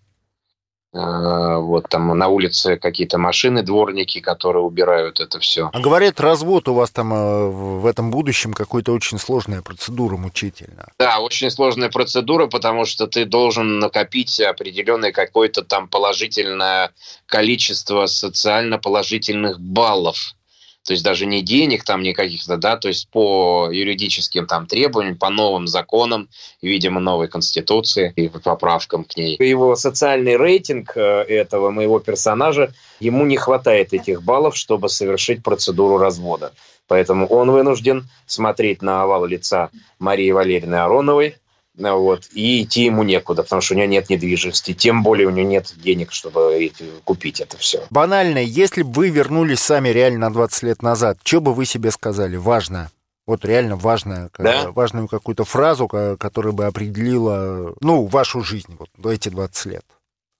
Э, 0.93 1.57
вот 1.57 1.89
там 1.89 2.15
на 2.15 2.27
улице 2.27 2.77
какие-то 2.77 3.17
машины, 3.17 3.63
дворники, 3.63 4.19
которые 4.19 4.63
убирают 4.63 5.19
это 5.19 5.39
все. 5.39 5.71
А 5.73 5.79
говорят, 5.79 6.19
развод 6.19 6.67
у 6.67 6.75
вас 6.75 6.91
там 6.91 7.13
э, 7.13 7.47
в 7.47 7.85
этом 7.87 8.11
будущем 8.11 8.53
какой-то 8.53 8.91
очень 8.91 9.17
сложная 9.17 9.63
процедура, 9.63 10.17
мучительная. 10.17 10.93
Да, 10.99 11.19
очень 11.19 11.49
сложная 11.49 11.89
процедура, 11.89 12.45
потому 12.45 12.85
что 12.85 13.07
ты 13.07 13.25
должен 13.25 13.79
накопить 13.79 14.39
определенное 14.39 15.11
какое-то 15.11 15.63
там 15.63 15.87
положительное 15.87 16.91
количество 17.25 18.05
социально 18.05 18.77
положительных 18.77 19.59
баллов 19.59 20.35
то 20.83 20.91
есть 20.91 21.03
даже 21.03 21.25
не 21.25 21.41
денег 21.41 21.83
там 21.83 22.03
никаких-то, 22.03 22.57
да, 22.57 22.75
то 22.77 22.89
есть 22.89 23.07
по 23.09 23.69
юридическим 23.71 24.45
там 24.45 24.67
требованиям, 24.67 25.17
по 25.17 25.29
новым 25.29 25.67
законам, 25.67 26.29
видимо, 26.61 26.99
новой 26.99 27.27
конституции 27.27 28.11
и 28.15 28.27
по 28.27 28.39
поправкам 28.39 29.05
к 29.05 29.15
ней. 29.15 29.37
Его 29.39 29.75
социальный 29.75 30.35
рейтинг 30.35 30.97
э, 30.97 31.01
этого 31.01 31.69
моего 31.69 31.99
персонажа, 31.99 32.73
ему 32.99 33.25
не 33.25 33.37
хватает 33.37 33.93
этих 33.93 34.23
баллов, 34.23 34.57
чтобы 34.57 34.89
совершить 34.89 35.41
процедуру 35.41 35.97
развода. 35.97 36.53
Поэтому 36.87 37.27
он 37.27 37.49
вынужден 37.49 38.09
смотреть 38.25 38.81
на 38.81 39.03
овал 39.03 39.25
лица 39.25 39.69
Марии 39.99 40.31
Валерьевны 40.31 40.75
Ароновой, 40.75 41.37
вот, 41.75 42.29
и 42.33 42.61
идти 42.63 42.83
ему 42.83 43.03
некуда, 43.03 43.43
потому 43.43 43.61
что 43.61 43.73
у 43.73 43.77
него 43.77 43.87
нет 43.87 44.09
недвижимости, 44.09 44.73
тем 44.73 45.01
более 45.01 45.27
у 45.27 45.31
него 45.31 45.47
нет 45.47 45.73
денег, 45.75 46.11
чтобы 46.11 46.71
купить 47.03 47.41
это 47.41 47.57
все. 47.57 47.85
Банально, 47.89 48.37
если 48.37 48.83
бы 48.83 48.91
вы 48.91 49.09
вернулись 49.09 49.59
сами 49.59 49.89
реально 49.89 50.29
на 50.29 50.33
20 50.33 50.63
лет 50.63 50.81
назад, 50.83 51.17
что 51.23 51.41
бы 51.41 51.53
вы 51.53 51.65
себе 51.65 51.89
сказали? 51.91 52.35
Важно. 52.35 52.91
Вот 53.25 53.45
реально 53.45 53.77
важная, 53.77 54.29
да? 54.37 54.69
важную 54.71 55.07
какую-то 55.07 55.45
фразу, 55.45 55.87
которая 55.87 56.51
бы 56.51 56.65
определила, 56.65 57.73
ну, 57.79 58.05
вашу 58.05 58.43
жизнь, 58.43 58.77
вот 58.77 58.89
эти 59.11 59.29
20 59.29 59.65
лет. 59.67 59.85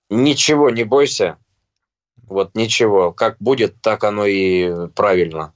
Ничего 0.10 0.70
не 0.70 0.84
бойся. 0.84 1.38
Вот 2.28 2.56
ничего. 2.56 3.12
Как 3.12 3.38
будет, 3.40 3.82
так 3.82 4.04
оно 4.04 4.26
и 4.26 4.88
правильно. 4.96 5.54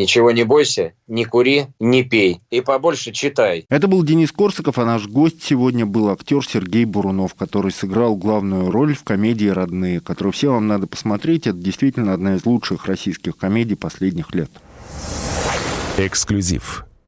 Ничего 0.00 0.30
не 0.30 0.44
бойся, 0.44 0.94
не 1.08 1.26
кури, 1.26 1.66
не 1.78 2.04
пей 2.04 2.40
и 2.50 2.62
побольше 2.62 3.12
читай. 3.12 3.66
Это 3.68 3.86
был 3.86 4.02
Денис 4.02 4.32
Корсаков, 4.32 4.78
а 4.78 4.86
наш 4.86 5.06
гость 5.06 5.42
сегодня 5.42 5.84
был 5.84 6.08
актер 6.08 6.42
Сергей 6.42 6.86
Бурунов, 6.86 7.34
который 7.34 7.70
сыграл 7.70 8.16
главную 8.16 8.70
роль 8.70 8.94
в 8.94 9.04
комедии 9.04 9.48
«Родные», 9.48 10.00
которую 10.00 10.32
всем 10.32 10.52
вам 10.52 10.68
надо 10.68 10.86
посмотреть. 10.86 11.46
Это 11.46 11.58
действительно 11.58 12.14
одна 12.14 12.36
из 12.36 12.46
лучших 12.46 12.86
российских 12.86 13.36
комедий 13.36 13.74
последних 13.74 14.34
лет. 14.34 14.50
Эксклюзив. 15.98 16.86